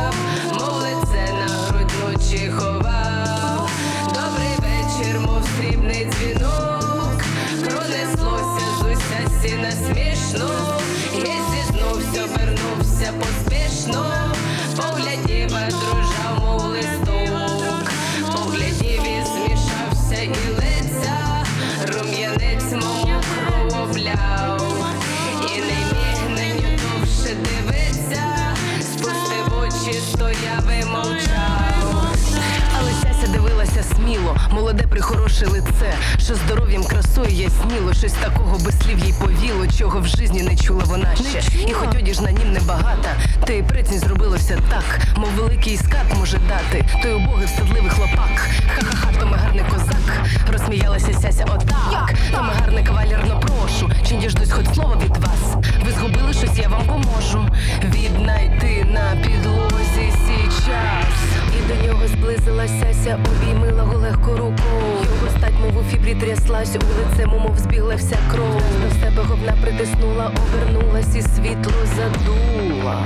що 36.25 36.35
здоров'ям 36.35 36.83
красою 36.83 37.29
ясніло, 37.29 37.93
щось 37.93 38.13
такого 38.13 38.57
без 38.57 38.79
слів 38.79 38.99
їй 38.99 39.13
повіло, 39.21 39.67
чого 39.77 39.99
в 39.99 40.05
житті 40.07 40.41
не 40.41 40.55
чула 40.55 40.83
вона 40.85 41.15
ще. 41.15 41.61
І 41.67 41.73
хоч 41.73 41.95
одіж 41.95 42.19
на 42.19 42.31
нім 42.31 42.51
небагата, 42.51 43.15
та 43.45 43.53
й 43.53 43.63
прицінь 43.63 43.99
зробилося 43.99 44.59
так, 44.69 45.17
мов 45.17 45.29
великий 45.29 45.77
скат 45.77 46.17
може 46.17 46.37
дати, 46.37 46.85
той 47.01 47.13
убогий 47.13 47.45
встадливий 47.45 47.89
хлопак. 47.89 48.49
Ха-ха-ха, 48.75 49.19
то 49.19 49.25
ми 49.25 49.37
гарний 49.37 49.65
козак, 49.69 50.25
розсміялася 50.51 51.13
сяся 51.13 51.45
отак. 51.45 52.13
То 52.31 52.43
ми 52.43 52.53
гарний 52.59 52.83
кавалерно 52.83 53.39
прошу, 53.39 53.91
чи 54.09 54.15
діждусь 54.15 54.51
хоч 54.51 54.65
слово 54.73 55.01
від 55.03 55.17
вас. 55.17 55.65
Ви 55.85 55.91
згубили 55.91 56.33
щось, 56.33 56.57
я 56.59 56.67
вам 56.67 56.85
поможу. 56.85 57.49
Віднайти 57.83 58.85
на 58.91 59.15
підлозі 59.23 60.13
сій 60.25 60.65
час. 60.65 61.44
І 61.57 61.67
до 61.67 61.87
нього 61.87 62.07
зблизилася 62.07 62.93
ся, 63.03 63.19
обіймила 63.31 63.83
го 63.83 63.97
легко 63.97 64.31
рукою. 64.31 64.95
Його 65.03 65.29
стать, 65.37 65.53
мов 65.61 65.77
у 65.77 65.83
фібрі 65.91 66.15
тряслась, 66.15 66.75
у 66.75 66.79
лице, 66.79 67.25
мов 67.25 67.57
збігла 67.57 67.95
вся 67.95 68.17
кров. 68.31 68.61
До 68.83 68.95
себе 68.99 69.23
говна 69.23 69.53
притиснула, 69.61 70.31
обернулась 70.43 71.15
і 71.15 71.21
світло 71.21 71.73
задула. 71.95 73.03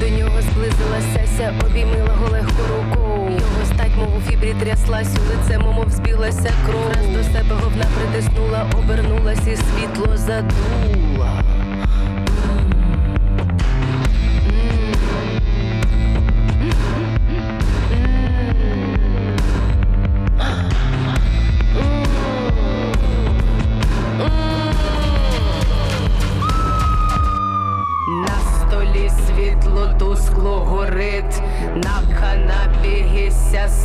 До 0.00 0.08
нього 0.08 0.42
зблизилася 0.42 1.26
ся, 1.36 1.54
обіймила 1.66 2.14
го 2.20 2.28
легко 2.32 2.62
рукою. 2.68 3.30
Його 3.30 3.64
стать, 3.74 3.96
мов 3.96 4.16
у 4.16 4.30
фібрі 4.30 4.54
тряслась, 4.60 5.08
у 5.08 5.38
лице, 5.38 5.58
мов 5.58 5.90
збіглася 5.90 6.52
кров. 6.66 6.88
Раз 6.88 7.06
до 7.06 7.22
себе 7.22 7.54
говна 7.62 7.84
притиснула, 7.94 8.66
обернулась 8.78 9.46
і 9.46 9.56
світло 9.56 10.16
задула. 10.16 11.42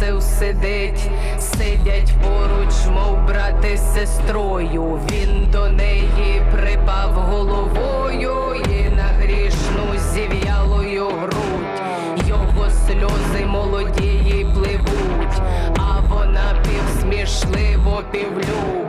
Сясив 0.03 0.21
сидить, 0.21 1.09
сидять 1.39 2.13
поруч, 2.21 2.73
мов 2.93 3.27
брати 3.27 3.77
з 3.77 3.93
сестрою. 3.93 4.99
Він 5.11 5.47
до 5.51 5.69
неї 5.69 6.41
припав 6.51 7.13
головою 7.13 8.55
і 8.69 8.95
на 8.95 9.03
грішну 9.03 9.99
зів'ялою 10.13 11.05
грудь. 11.05 11.81
Його 12.27 12.69
сльози 12.69 13.45
молодії 13.45 14.47
пливуть, 14.53 15.41
а 15.77 15.99
вона 16.09 16.55
півсмішливо 16.63 18.03
півлюбо, 18.11 18.82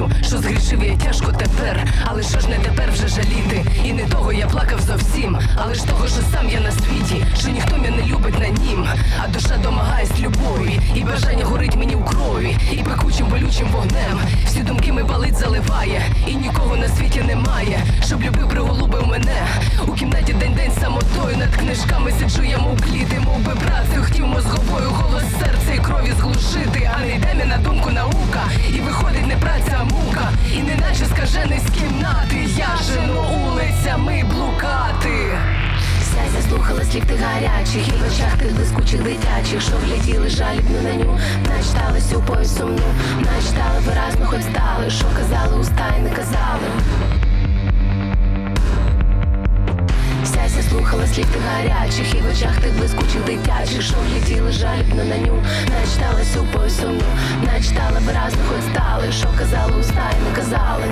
бачу, 0.00 0.10
що 0.22 0.38
згрішив 0.38 0.84
я 0.84 0.96
тяжко 0.96 1.32
тепер. 1.32 1.84
Але 2.04 2.22
що 2.22 2.40
ж 2.40 2.48
не 2.48 2.56
тепер 2.56 2.92
вже 2.92 3.08
жаліти? 3.08 3.64
І 3.84 3.92
не 3.92 4.02
того 4.04 4.32
я 4.32 4.46
плакав 4.46 4.80
зовсім, 4.80 5.38
але 5.56 5.74
ж 5.74 5.86
того, 5.86 6.06
що 6.06 6.22
сам 6.32 6.48
я 6.48 6.60
на 6.60 6.70
світі, 6.70 7.26
що 7.38 7.48
ніхто 7.48 7.76
мене 7.76 7.96
не 7.96 8.06
любить 8.06 8.38
на 8.38 8.48
нім, 8.48 8.86
а 9.24 9.28
душа 9.28 9.56
домагається 9.62 10.22
любові, 10.22 10.80
і 10.94 11.00
бажання 11.00 11.44
горить 11.44 11.76
мені 11.76 11.94
у 11.94 12.04
крові, 12.04 12.56
і 12.72 12.76
пекучим 12.76 13.26
болючим 13.26 13.68
вогнем. 13.68 14.20
Всі 14.44 14.60
думки 14.60 14.92
ми 14.92 15.04
палить 15.04 15.36
заливає, 15.36 16.02
і 16.26 16.34
нікого 16.34 16.76
на 16.76 16.88
світі 16.88 17.22
немає, 17.22 17.80
щоб 18.04 18.22
любив 18.22 18.48
приголубив 18.48 19.06
мене. 19.06 19.46
У 19.86 19.92
кімнаті 19.92 20.32
день-день 20.32 20.72
самотою 20.80 21.36
над 21.36 21.56
книжками 21.56 22.12
сиджу 22.12 22.42
я 22.42 22.58
мов 22.58 22.82
кліти, 22.82 23.20
мов 23.20 23.38
би 23.38 23.52
працею 23.54 24.04
хотів 24.04 24.26
мозговою 24.26 24.90
голос 24.90 25.24
серця 25.40 25.74
і 25.74 25.78
крові 25.78 26.12
зглушити, 26.18 26.90
а 26.96 27.00
не 27.00 27.14
йде 27.14 27.34
мені 27.34 27.50
на 27.50 27.58
думку 27.58 27.90
наука, 27.90 28.42
і 28.74 28.80
виходить 28.80 29.26
не 29.26 29.36
праця, 29.36 29.85
мука, 29.92 30.30
і 30.52 30.62
неначе 30.62 31.04
скажений 31.04 31.58
з 31.58 31.70
кімнати, 31.78 32.48
я 32.56 32.68
жену 32.86 33.24
улицями 33.46 34.24
блукати. 34.30 35.38
Сяся 36.02 36.48
слухала 36.48 36.84
слів 36.84 37.04
ти 37.06 37.16
гарячих 37.16 37.88
і 37.88 37.90
в 37.90 38.06
очах 38.06 38.38
тих 38.38 38.56
блискучих 38.56 39.02
дитячих, 39.02 39.62
що 39.62 39.72
вгляділи 39.76 40.28
жалібно 40.28 40.82
на 40.82 40.94
ню, 40.94 41.18
начитались 41.48 42.12
у 42.12 42.44
сумну, 42.44 42.88
начитали 43.18 43.80
виразно, 43.86 44.26
хоч 44.26 44.42
стали, 44.42 44.90
що 44.90 45.06
казали 45.16 45.60
уста 45.60 45.94
й 45.98 46.00
не 46.00 46.10
казали. 46.10 46.68
Слухала 50.76 51.06
слів 51.06 51.26
ти 51.32 51.38
гарячих 51.38 52.14
і 52.14 52.18
в 52.20 52.30
очах 52.32 52.60
тих 52.60 52.78
блискучих 52.78 53.24
дитячих, 53.24 53.82
що 53.82 53.94
влітіли 53.96 54.52
жалібно 54.52 55.04
на 55.04 55.18
ню, 55.18 55.42
начиталась 55.68 56.36
у 56.36 56.58
пояс 56.58 56.80
Начитала 57.44 58.00
виразно, 58.06 58.38
хоч 58.48 58.74
стали. 58.74 59.12
Що 59.12 59.28
казали 59.38 59.80
уста 59.80 60.10
і 60.20 60.28
не 60.28 60.36
казали. 60.36 60.84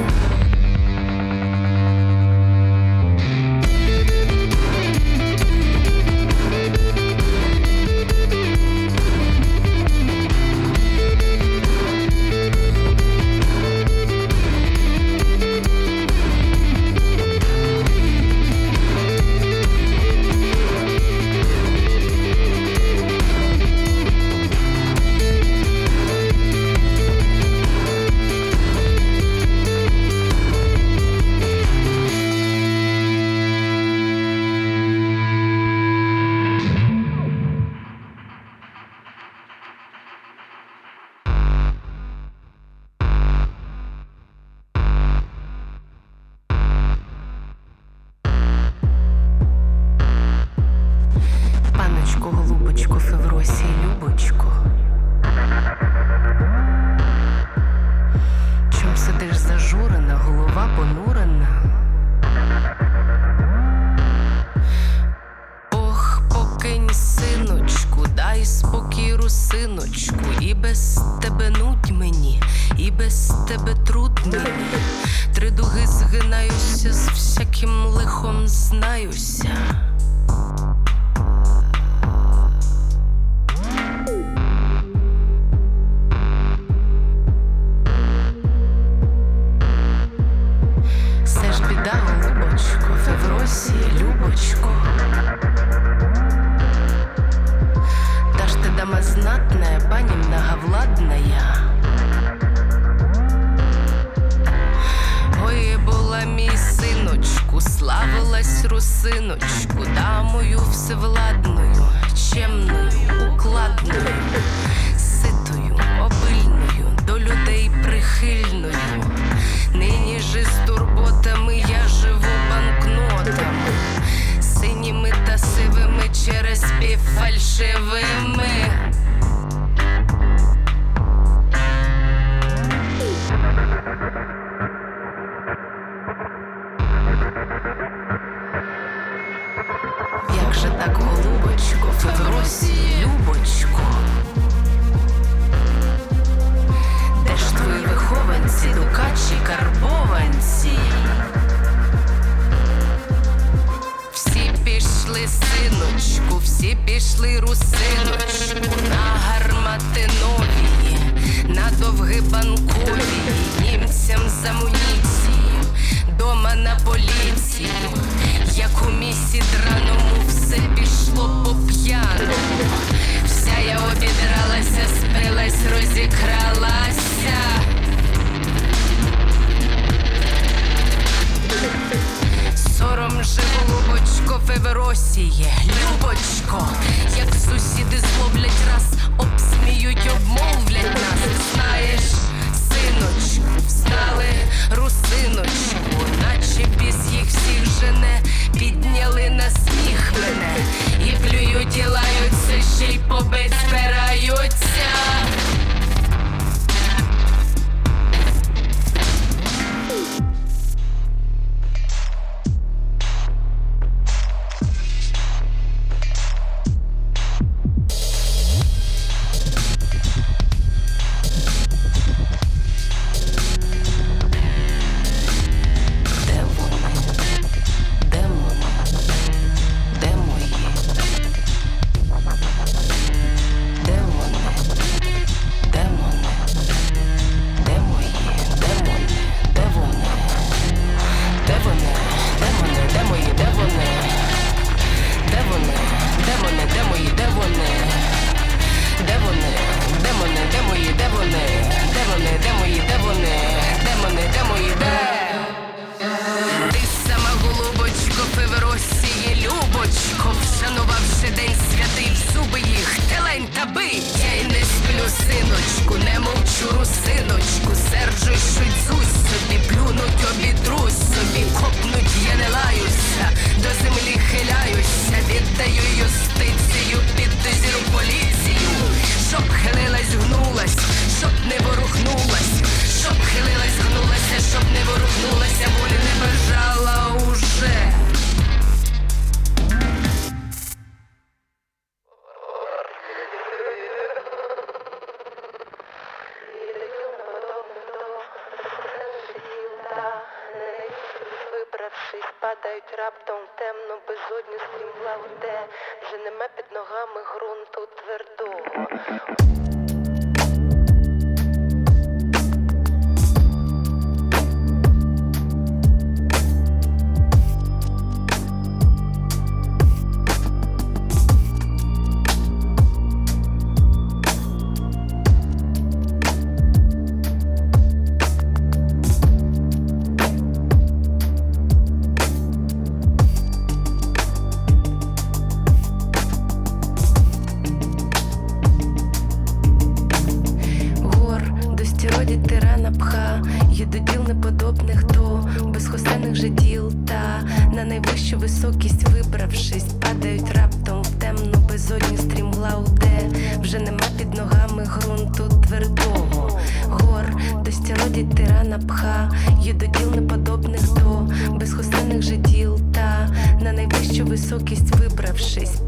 що 348.34 348.40
високість, 348.40 349.08
вибравшись, 349.08 349.84
падають 349.84 350.56
раптом 350.56 351.02
в 351.02 351.10
темну 351.10 351.58
безодню 351.68 352.18
стрімгла 352.18 352.84
уде 352.86 353.30
Вже 353.60 353.78
нема 353.78 354.04
під 354.18 354.34
ногами 354.34 354.84
грунту 354.84 355.48
твердого 355.66 356.60
гор, 356.88 357.24
до 357.64 357.72
стілодять 357.72 358.34
тирана 358.36 358.78
пха, 358.78 359.30
є 359.60 359.72
до 359.72 359.86
діл 359.86 360.14
неподобних 360.14 360.80
до 360.94 361.28
безхостинних 361.54 362.22
жиділ, 362.22 362.80
та 362.94 363.28
на 363.60 363.72
найвищу 363.72 364.24
високість 364.24 364.96
вибравшись. 364.96 365.83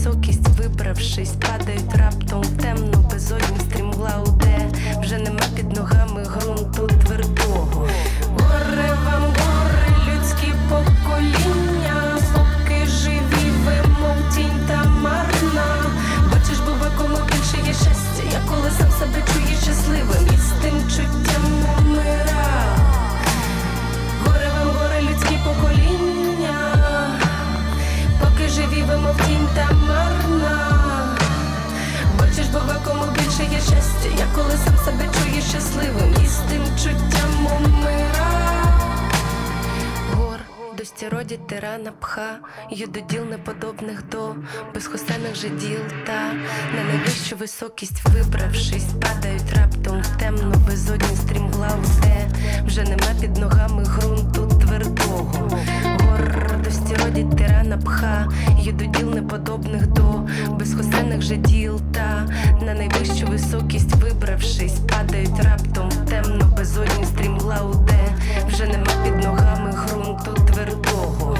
високість, 0.00 0.48
вибравшись, 0.48 1.30
падають. 1.30 1.99
рана 41.60 41.92
пха, 42.00 42.38
Її 42.70 42.86
до 42.86 43.00
діл 43.00 43.24
неподобних 43.24 44.08
до 44.08 44.34
безхосених 44.74 45.34
же 45.34 45.48
діл 45.48 45.80
та 46.06 46.32
на 46.76 46.84
найвищу 46.84 47.36
високість 47.36 48.04
вибравшись, 48.04 48.86
падають 49.02 49.52
раптом 49.56 50.02
в 50.02 50.16
темно, 50.16 50.54
безодні 50.66 51.16
стрімглав, 51.16 52.00
де 52.00 52.28
вже 52.66 52.82
нема 52.82 53.20
під 53.20 53.36
ногами 53.36 53.84
грунту 53.84 54.48
твердого. 54.48 55.50
Гор 56.00 56.20
радості 56.50 56.94
родять 57.04 57.36
тирана 57.36 57.78
пха, 57.78 58.28
Її 58.58 58.72
до 58.72 58.84
діл 58.84 59.14
неподобних 59.14 59.86
до 59.86 60.28
безхосених 60.50 61.22
же 61.22 61.36
діл 61.36 61.80
та 61.94 62.28
на 62.62 62.74
найвищу 62.74 63.26
високість 63.26 63.94
вибравшись, 63.94 64.78
падають 64.80 65.40
раптом 65.44 65.88
в 65.88 65.96
темно, 65.96 66.52
безодні 66.56 67.04
стрімглав, 67.04 67.84
де 67.84 68.14
вже 68.46 68.66
нема 68.66 69.04
під 69.04 69.16
ногами 69.24 69.72
грунту 69.72 70.34
твердого. 70.34 71.36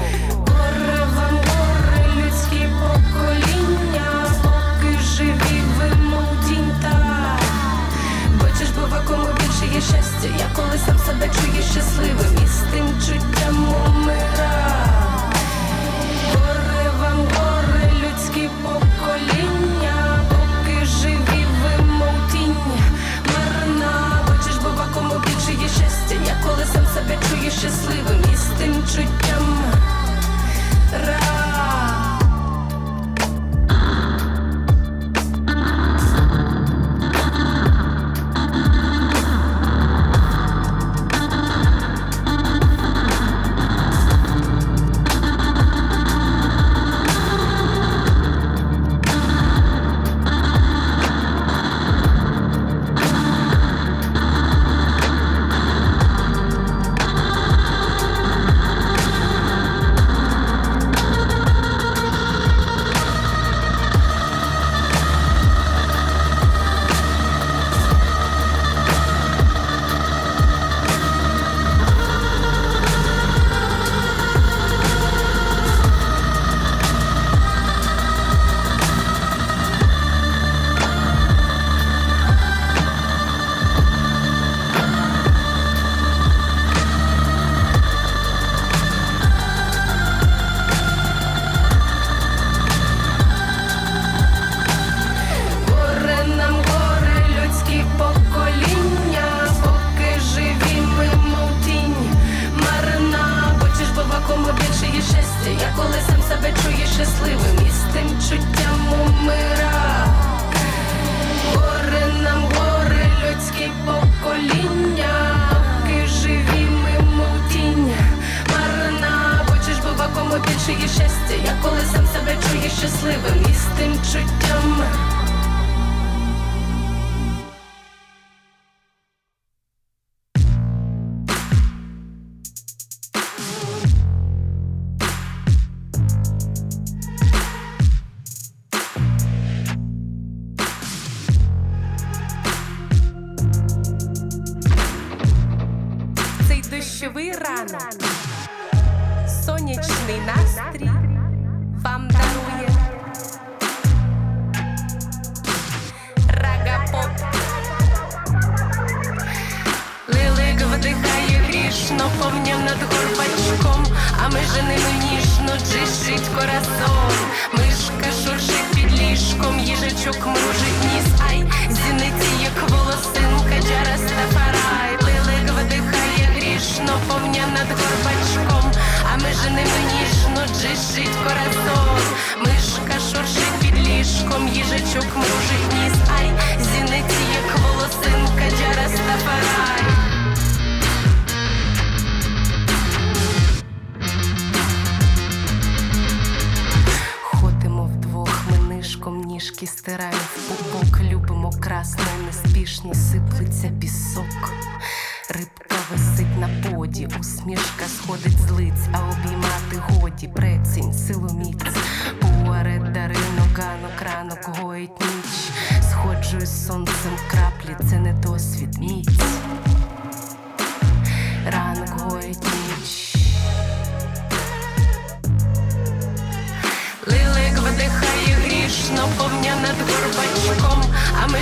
щасливим 122.80 123.46
і 123.50 123.54
з 123.54 123.78
тим 123.78 123.92
чуттям. 123.94 124.82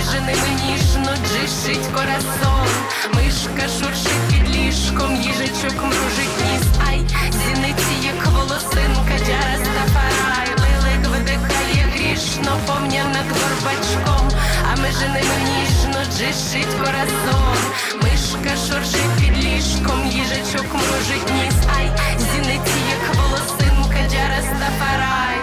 А 0.00 0.02
ми 0.02 0.12
женимо 0.12 0.46
ніжно, 0.66 1.12
джищить 1.26 1.86
коразон. 1.94 2.68
Мишка 3.14 3.68
шуршить 3.68 4.28
під 4.30 4.56
ліжком, 4.56 5.16
їжачок 5.16 5.82
мружить 5.82 6.36
ніс, 6.44 6.66
ай, 6.88 7.00
зіниці, 7.32 7.94
як 8.04 8.26
волосинка, 8.26 9.18
джара 9.18 9.56
стафарай. 9.64 10.48
Лилик 10.60 11.06
вдихає 11.06 11.84
грішно, 11.94 12.58
повня 12.66 13.04
над 13.04 13.26
горбачком, 13.26 14.28
а 14.72 14.76
ми 14.80 14.88
женимо 14.92 15.36
ніжно, 15.44 16.04
джищить 16.04 16.74
коразон. 16.80 17.58
Мишка 18.02 18.56
шуршить 18.56 19.16
під 19.18 19.44
ліжком, 19.44 20.06
їжачок 20.06 20.66
мружить 20.74 21.30
ніс, 21.34 21.54
ай, 21.78 21.90
зіниці, 22.18 22.80
як 22.90 23.14
волосинка, 23.16 24.08
джара 24.10 24.40
стафарай. 24.42 25.36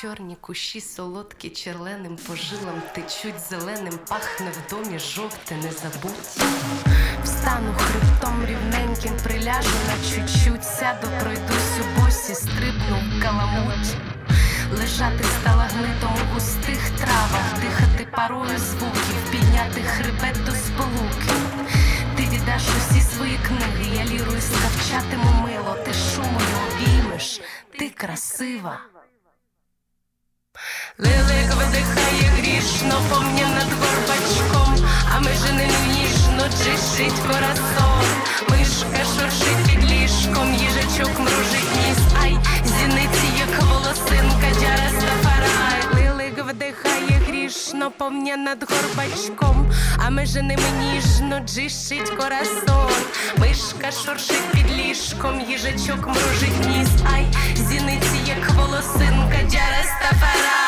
Чорні 0.00 0.36
кущі 0.40 0.80
солодкі 0.80 1.50
черленим 1.50 2.16
по 2.26 2.36
жилам 2.36 2.82
течуть 2.94 3.40
зеленим, 3.50 3.98
пахне 4.08 4.50
в 4.50 4.70
домі 4.70 4.98
жовте, 4.98 5.56
не 5.56 5.72
забудь. 5.72 6.26
Встану 7.24 7.74
хребтом 7.78 8.46
рівненьким, 8.46 9.16
приляжу 9.24 9.76
на 9.86 10.10
чуть-чуть, 10.10 10.64
сяду, 10.64 11.06
пройдусь 11.20 11.78
у 11.80 12.00
босі, 12.00 12.34
стрибну 12.34 12.96
в 12.96 13.22
каламуть. 13.22 13.96
Лежати 14.72 15.24
стала 15.24 15.64
гнитом 15.64 16.14
у 16.14 16.34
густих 16.34 16.90
травах, 16.90 17.60
дихати 17.60 18.06
парою 18.16 18.58
звуків, 18.58 19.30
підняти 19.30 19.80
хребет 19.82 20.44
до 20.44 20.52
сполуки. 20.52 21.32
Ти 22.16 22.22
віддаш 22.22 22.62
усі 22.62 23.00
свої 23.00 23.38
книги, 23.46 23.96
я 23.96 24.04
лірою 24.04 24.40
скавчатиму 24.40 25.42
мило, 25.42 25.76
ти 25.84 25.92
шумою 25.94 26.56
обіймеш, 26.68 27.40
ти 27.78 27.90
красива. 27.90 28.80
Лилик 30.98 31.54
видихає 31.56 32.30
грішно, 32.38 33.00
повня 33.10 33.48
над 33.48 33.68
горбачком, 33.80 34.88
а 35.14 35.20
ми 35.20 35.30
женимо 35.46 35.78
ніжно, 35.88 36.44
чищить 36.48 37.20
коразон. 37.26 38.04
Мишка 38.48 39.04
шуршить 39.04 39.66
під 39.66 39.90
ліжком, 39.90 40.54
їжачок 40.54 41.18
мружить 41.18 41.76
ніс, 41.76 41.98
ай, 42.22 42.38
зіниці, 42.64 43.28
як 43.38 43.62
волосинка, 43.62 44.60
джара 44.60 44.90
стафарай. 44.98 45.82
Лилик 45.94 46.44
вдихає 46.48 47.20
грішно, 47.28 47.90
повня 47.98 48.36
над 48.36 48.70
горбачком, 48.70 49.72
а 50.06 50.10
ми 50.10 50.26
женимо 50.26 50.68
ніжно, 50.80 51.40
джищить 51.40 52.10
коразон. 52.10 53.02
Мишка 53.36 53.90
шуршить 53.92 54.52
під 54.52 54.70
ліжком, 54.70 55.40
їжачок 55.40 56.06
мружить 56.06 56.66
ніс, 56.66 56.88
ай, 57.14 57.26
зіниці, 57.56 58.18
як 58.26 58.50
волосинка, 58.50 59.38
джара 59.50 59.82
стафарай. 59.82 60.65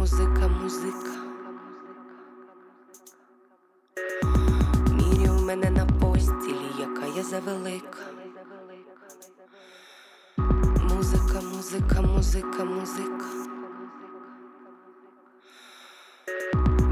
Музика, 0.00 0.48
музика, 0.48 1.10
у 5.28 5.42
мене 5.42 5.70
на 5.70 5.86
постілі, 5.86 6.66
яка 6.78 7.06
я 7.16 7.22
завелика. 7.22 7.98
Музика, 10.94 11.40
музика, 11.40 12.02
музика, 12.02 12.64
музика. 12.64 13.26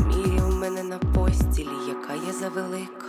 Мірі 0.07 0.41
у 0.41 0.53
мене 0.53 0.83
на 0.83 0.99
постілі, 0.99 1.89
яка 1.89 2.15
я 2.27 2.33
завелика. 2.33 3.07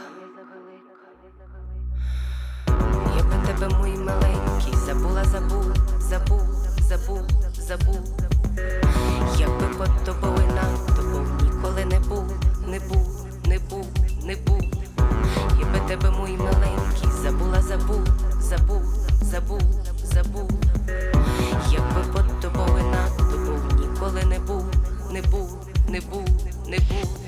Я 3.18 3.24
би 3.24 3.48
тебе, 3.48 3.68
мій 3.84 3.98
маленький, 3.98 4.76
забула, 4.86 5.24
забув, 5.24 5.74
забув, 6.00 6.42
забув, 6.90 7.22
забув. 7.54 8.29
Якби 9.38 9.66
под 9.78 10.04
тобою 10.06 10.48
надто 10.56 11.02
був, 11.02 11.28
ніколи 11.44 11.86
не 11.86 12.00
був, 12.00 12.26
не 12.68 12.80
був, 12.80 13.26
не 13.46 13.60
був, 13.60 13.86
не 14.24 14.36
був. 14.36 14.62
Я 15.60 15.66
би 15.66 15.80
тебе, 15.88 16.12
мій 16.12 16.38
маленький, 16.38 17.10
забула, 17.24 17.62
забув, 17.62 18.08
забув, 18.42 18.84
забув, 19.22 19.62
забув. 20.04 20.50
Якби 21.72 22.14
под 22.14 22.40
тобою 22.42 22.84
над 22.84 23.30
був, 23.46 23.80
ніколи 23.80 24.26
не 24.26 24.40
був, 24.40 24.66
не 25.12 25.22
був, 25.22 25.58
не 25.90 26.00
був, 26.00 26.28
не 26.68 26.78
був. 26.78 27.20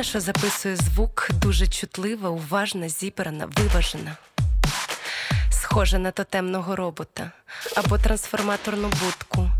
Людина, 0.00 0.10
що 0.10 0.20
записує 0.20 0.76
звук, 0.76 1.28
дуже 1.32 1.66
чутлива, 1.66 2.28
уважна, 2.28 2.88
зібрана, 2.88 3.48
виважена. 3.56 4.16
Схожа 5.50 5.98
на 5.98 6.10
тотемного 6.10 6.76
робота 6.76 7.30
або 7.76 7.98
трансформаторну 7.98 8.88
будку. 8.88 9.50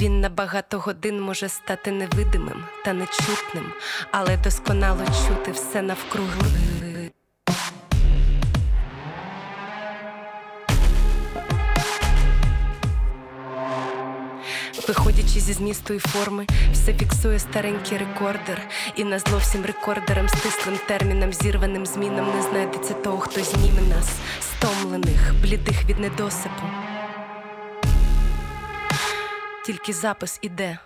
Він 0.00 0.20
на 0.20 0.28
багато 0.28 0.78
годин 0.78 1.20
може 1.20 1.48
стати 1.48 1.92
невидимим 1.92 2.64
та 2.84 2.92
нечутним, 2.92 3.72
але 4.10 4.36
досконало 4.36 5.04
чути 5.04 5.52
все 5.52 5.82
навкруги. 5.82 6.87
Виходячи 14.88 15.40
зі 15.40 15.52
змісту 15.52 15.94
і 15.94 15.98
форми, 15.98 16.46
все 16.72 16.94
фіксує 16.94 17.38
старенький 17.38 17.98
рекордер, 17.98 18.62
і 18.96 19.04
на 19.04 19.18
зло 19.18 19.38
всім 19.38 19.64
рекордерам, 19.64 20.28
стислим 20.28 20.78
термінам, 20.86 21.32
зірваним 21.32 21.86
змінам 21.86 22.26
не 22.36 22.42
знайдеться 22.42 22.94
того, 22.94 23.18
хто 23.18 23.40
зніме 23.40 23.80
нас, 23.80 24.08
стомлених, 24.40 25.34
блідих 25.42 25.84
від 25.84 25.98
недосипу. 25.98 26.62
Тільки 29.66 29.92
запис 29.92 30.38
іде. 30.42 30.78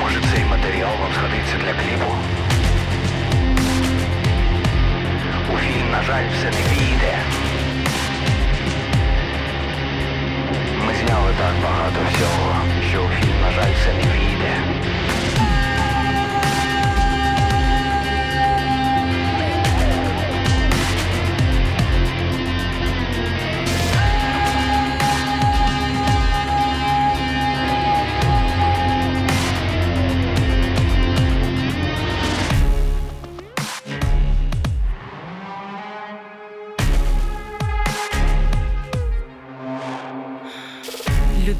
Може 0.00 0.20
цей 0.34 0.44
матеріал 0.44 0.98
вам 1.00 1.12
згодиться 1.14 1.56
для 1.58 1.72
кліпу? 1.72 2.12
У 5.54 5.58
фільм, 5.58 5.90
на 5.90 6.02
жаль, 6.02 6.24
все 6.34 6.50
не 6.50 6.74
війде. 6.74 7.18
Ми 10.86 10.94
зняли 10.94 11.30
так 11.38 11.54
багато 11.62 12.00
всього, 12.12 12.56
що 12.90 12.98
у 13.02 13.08
фільм, 13.08 13.40
на 13.42 13.50
жаль, 13.50 13.74
це 13.84 13.92
не 13.92 14.14
війде. 14.14 14.54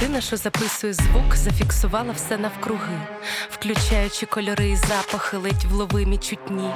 Людина, 0.03 0.20
що 0.20 0.36
записує 0.36 0.92
звук, 0.92 1.36
зафіксувала 1.36 2.12
все 2.12 2.38
навкруги, 2.38 3.01
включаючи 3.51 4.26
кольори 4.26 4.68
і 4.68 4.76
запахи, 4.76 5.36
ледь 5.36 5.64
вловимі 5.64 6.18
чутні. 6.18 6.70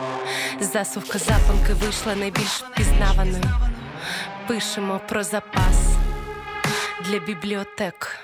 Засувка 0.60 1.18
запанки 1.18 1.72
вийшла 1.72 2.14
найбільш 2.14 2.46
впізнаваною. 2.46 3.44
Пишемо 4.48 5.00
про 5.08 5.24
запас 5.24 5.76
для 7.04 7.18
бібліотек. 7.18 8.18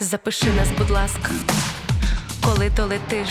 Запиши 0.00 0.46
нас, 0.46 0.68
будь 0.78 0.90
ласка, 0.90 1.30
коли 2.44 2.70
долетиш. 2.70 3.30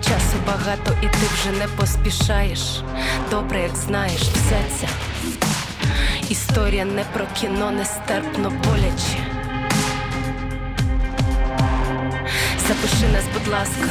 Часу 0.00 0.36
багато, 0.46 0.96
і 1.02 1.06
ти 1.06 1.26
вже 1.34 1.58
не 1.58 1.68
поспішаєш. 1.68 2.60
Добре, 3.30 3.60
як 3.62 3.76
знаєш, 3.76 4.22
вся 4.22 4.62
ця 4.80 4.88
історія 6.30 6.84
не 6.84 7.04
про 7.04 7.26
кіно, 7.40 7.70
нестерпно 7.70 8.50
боляче. 8.50 9.18
Запиши 12.68 13.08
нас, 13.12 13.24
будь 13.34 13.48
ласка, 13.48 13.88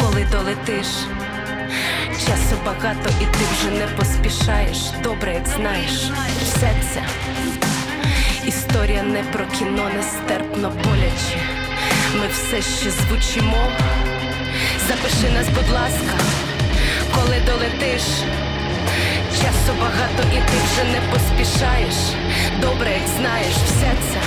коли 0.00 0.26
долетиш. 0.32 0.86
Часу 2.26 2.56
багато, 2.66 3.10
і 3.20 3.24
ти 3.24 3.44
вже 3.52 3.70
не 3.70 3.86
поспішаєш. 3.86 4.78
Добре, 5.02 5.34
як 5.34 5.46
знаєш, 5.46 6.10
вся 6.42 6.70
ця 6.94 7.02
історія 8.46 9.02
не 9.02 9.22
про 9.22 9.44
кіно, 9.58 9.90
нестерпно 9.96 10.72
боляче. 10.84 11.38
Ми 12.14 12.26
все 12.32 12.62
ще 12.62 12.90
звучимо. 12.90 13.66
Запиши 14.88 15.30
нас, 15.34 15.48
будь 15.48 15.70
ласка, 15.74 16.14
коли 17.14 17.36
долетиш. 17.46 18.02
Часу 19.36 19.72
багато, 19.80 20.22
і 20.32 20.36
ти 20.36 20.56
вже 20.64 20.84
не 20.84 21.00
поспішаєш. 21.12 21.94
Добре, 22.60 22.90
як 22.90 23.08
знаєш, 23.08 23.54
все 23.66 23.92
це 24.12 24.20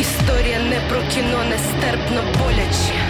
історія 0.00 0.58
не 0.58 0.80
про 0.88 1.00
кіно, 1.02 1.44
нестерпно 1.44 2.22
боляче. 2.38 3.05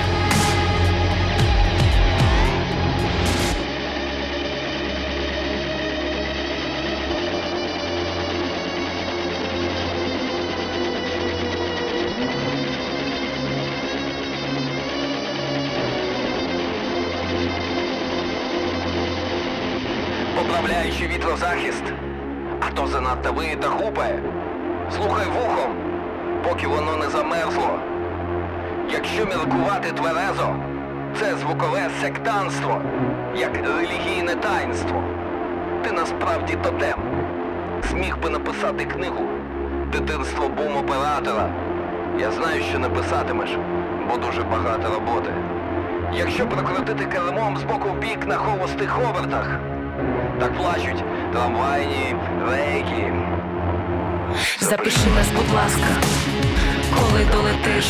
Вітрозахист, 21.26 21.84
а 22.60 22.70
то 22.70 22.86
занадто 22.86 23.32
виє 23.32 23.56
та. 23.56 23.68
Слухай 24.90 25.26
вухом, 25.26 25.74
поки 26.48 26.66
воно 26.66 26.96
не 26.96 27.10
замерзло. 27.10 27.70
Якщо 28.90 29.26
міркувати 29.26 29.92
тверезо, 29.92 30.56
це 31.20 31.36
звукове 31.36 31.90
сектанство, 32.00 32.80
як 33.36 33.50
релігійне 33.56 34.34
таїнство. 34.34 35.02
Ти 35.84 35.92
насправді 35.92 36.56
тотем. 36.62 36.98
Зміг 37.90 38.18
би 38.18 38.30
написати 38.30 38.84
книгу 38.84 39.28
Дитинство 39.92 40.48
бум-оператора. 40.48 41.48
Я 42.18 42.30
знаю, 42.30 42.62
що 42.62 42.78
не 42.78 42.88
писатимеш, 42.88 43.50
бо 44.10 44.16
дуже 44.16 44.42
багато 44.42 44.94
роботи. 44.94 45.30
Якщо 46.12 46.46
прокрутити 46.46 47.04
кермом 47.04 47.56
з 47.56 47.62
боку 47.62 47.90
бік 48.00 48.26
на 48.26 48.36
холостих 48.36 48.98
обертах, 49.08 49.60
так 50.40 50.56
плачуть 50.56 51.04
трамвайні 51.32 52.14
рейки. 52.48 53.12
Запиши 54.60 55.08
нас, 55.16 55.28
будь 55.36 55.54
ласка, 55.54 55.88
коли 56.94 57.24
долетиш. 57.32 57.86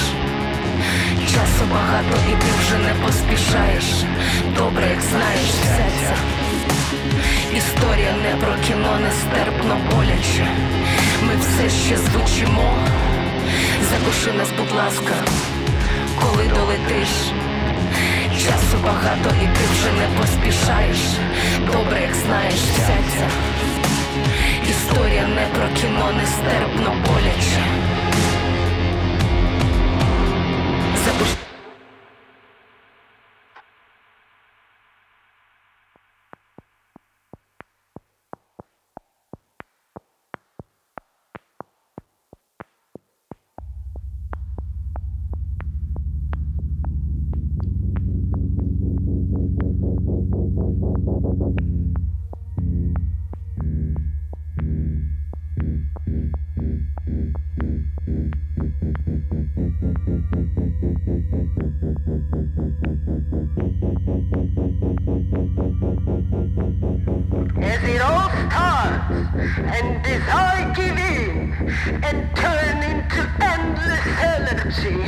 Часу 1.26 1.64
багато, 1.70 2.16
і 2.28 2.30
ти 2.30 2.46
вже 2.58 2.78
не 2.78 3.06
поспішаєш. 3.06 3.84
Добре, 4.56 4.86
як 4.90 5.00
знаєш, 5.00 5.40
вся 5.40 5.86
ця 6.00 6.16
історія 7.56 8.12
не 8.22 8.36
про 8.36 8.54
кіно, 8.66 8.98
нестерпно 9.02 9.76
боляче. 9.90 10.48
Ми 11.22 11.32
все 11.40 11.70
ще 11.70 11.96
звучимо. 11.96 12.74
Запиши 13.90 14.32
нас, 14.32 14.48
будь 14.58 14.76
ласка, 14.76 15.14
коли 16.20 16.44
долетиш. 16.48 17.08
Часу 18.46 18.76
багато, 18.84 19.30
і 19.42 19.46
ти 19.46 19.64
вже 19.72 19.92
не 19.92 20.20
поспішаєш. 20.20 20.98
Добре, 21.66 22.00
як 22.00 22.14
знаєш, 22.14 22.54
вся 22.54 22.96
ця 23.16 23.28
історія 24.70 25.26
не 25.26 25.46
про 25.58 25.68
кіно, 25.68 26.12
нестерпно 26.12 26.96
боляче. 27.06 27.65
And 71.86 72.34
turn 72.34 72.82
into 72.82 73.20
endless 73.40 74.06
energy 74.18 74.98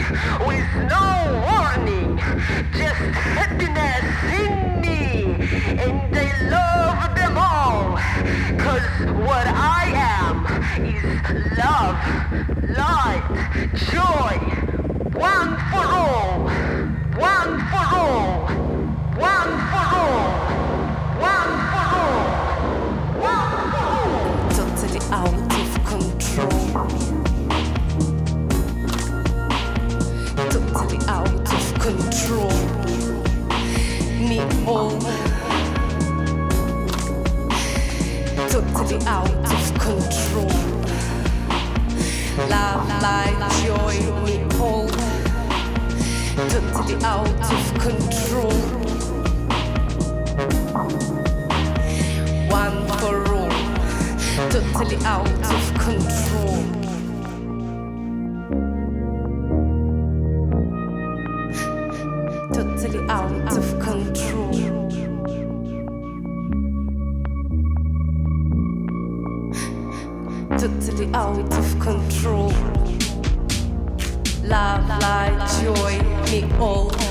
with 0.46 0.68
no 0.88 1.06
warning, 1.46 2.16
just 2.72 3.02
happiness 3.34 4.06
in 4.42 4.80
me. 4.80 5.34
And 5.82 6.16
I 6.16 6.28
love 6.50 7.16
them 7.16 7.36
all 7.36 7.96
cause 8.62 8.88
what 9.26 9.46
I 9.46 9.90
am 10.22 10.46
is 10.84 11.02
love, 11.58 11.98
light, 12.70 13.26
joy, 13.74 14.47
Totally 38.88 39.06
out 39.06 39.28
of 39.28 39.74
control. 39.74 40.48
Love, 42.48 42.88
light, 43.02 43.36
joy, 43.62 43.98
me 44.24 44.46
all. 44.58 44.88
Totally 46.48 46.96
out 47.04 47.28
of 47.28 47.74
control. 47.74 48.50
One 52.48 52.88
for 52.98 53.30
all 53.30 53.50
totally 54.50 54.96
out 55.04 55.28
of 55.28 55.74
control. 55.74 56.27
Out 71.14 71.52
of 71.58 71.80
control. 71.80 72.52
Love, 74.42 74.88
light, 75.00 75.60
joy, 75.60 76.02
me 76.30 76.44
all. 76.58 77.07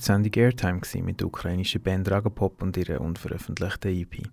Die 0.00 0.06
Sendung 0.06 0.32
Airtime 0.34 0.80
mit 1.02 1.20
der 1.20 1.26
ukrainischen 1.26 1.82
Band 1.82 2.10
Ragapop 2.10 2.62
und 2.62 2.74
ihrer 2.78 3.02
unveröffentlichten 3.02 3.90
EP. 3.94 4.30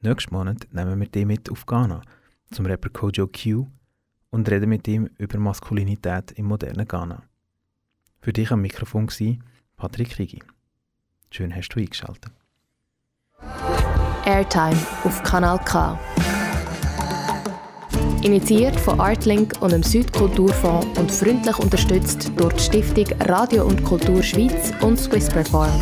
Nächsten 0.00 0.34
Monat 0.34 0.66
nehmen 0.72 0.98
wir 0.98 1.08
die 1.08 1.26
mit 1.26 1.50
auf 1.50 1.66
Ghana 1.66 2.00
zum 2.50 2.64
Rapper 2.64 2.88
Kojo 2.88 3.26
Q 3.26 3.66
und 4.30 4.50
reden 4.50 4.70
mit 4.70 4.88
ihm 4.88 5.10
über 5.18 5.38
Maskulinität 5.38 6.32
im 6.32 6.46
modernen 6.46 6.88
Ghana. 6.88 7.22
Für 8.22 8.32
dich 8.32 8.50
am 8.50 8.62
Mikrofon 8.62 9.08
war 9.08 9.36
Patrick 9.76 10.18
Rigi. 10.18 10.42
Schön 11.30 11.54
hast 11.54 11.68
du 11.68 11.80
eingeschaltet. 11.80 12.32
Airtime 14.24 14.78
auf 15.04 15.22
Kanal 15.22 15.58
K. 15.66 15.98
Initiiert 18.22 18.78
von 18.78 19.00
Artlink 19.00 19.54
und 19.60 19.72
dem 19.72 19.82
Südkulturfonds 19.82 20.98
und 20.98 21.10
freundlich 21.10 21.58
unterstützt 21.58 22.30
durch 22.36 22.54
die 22.54 22.62
Stiftung 22.62 23.06
Radio 23.26 23.64
und 23.64 23.82
Kultur 23.82 24.22
Schweiz 24.22 24.72
und 24.80 24.98
Swiss 24.98 25.28
Perform. 25.28 25.72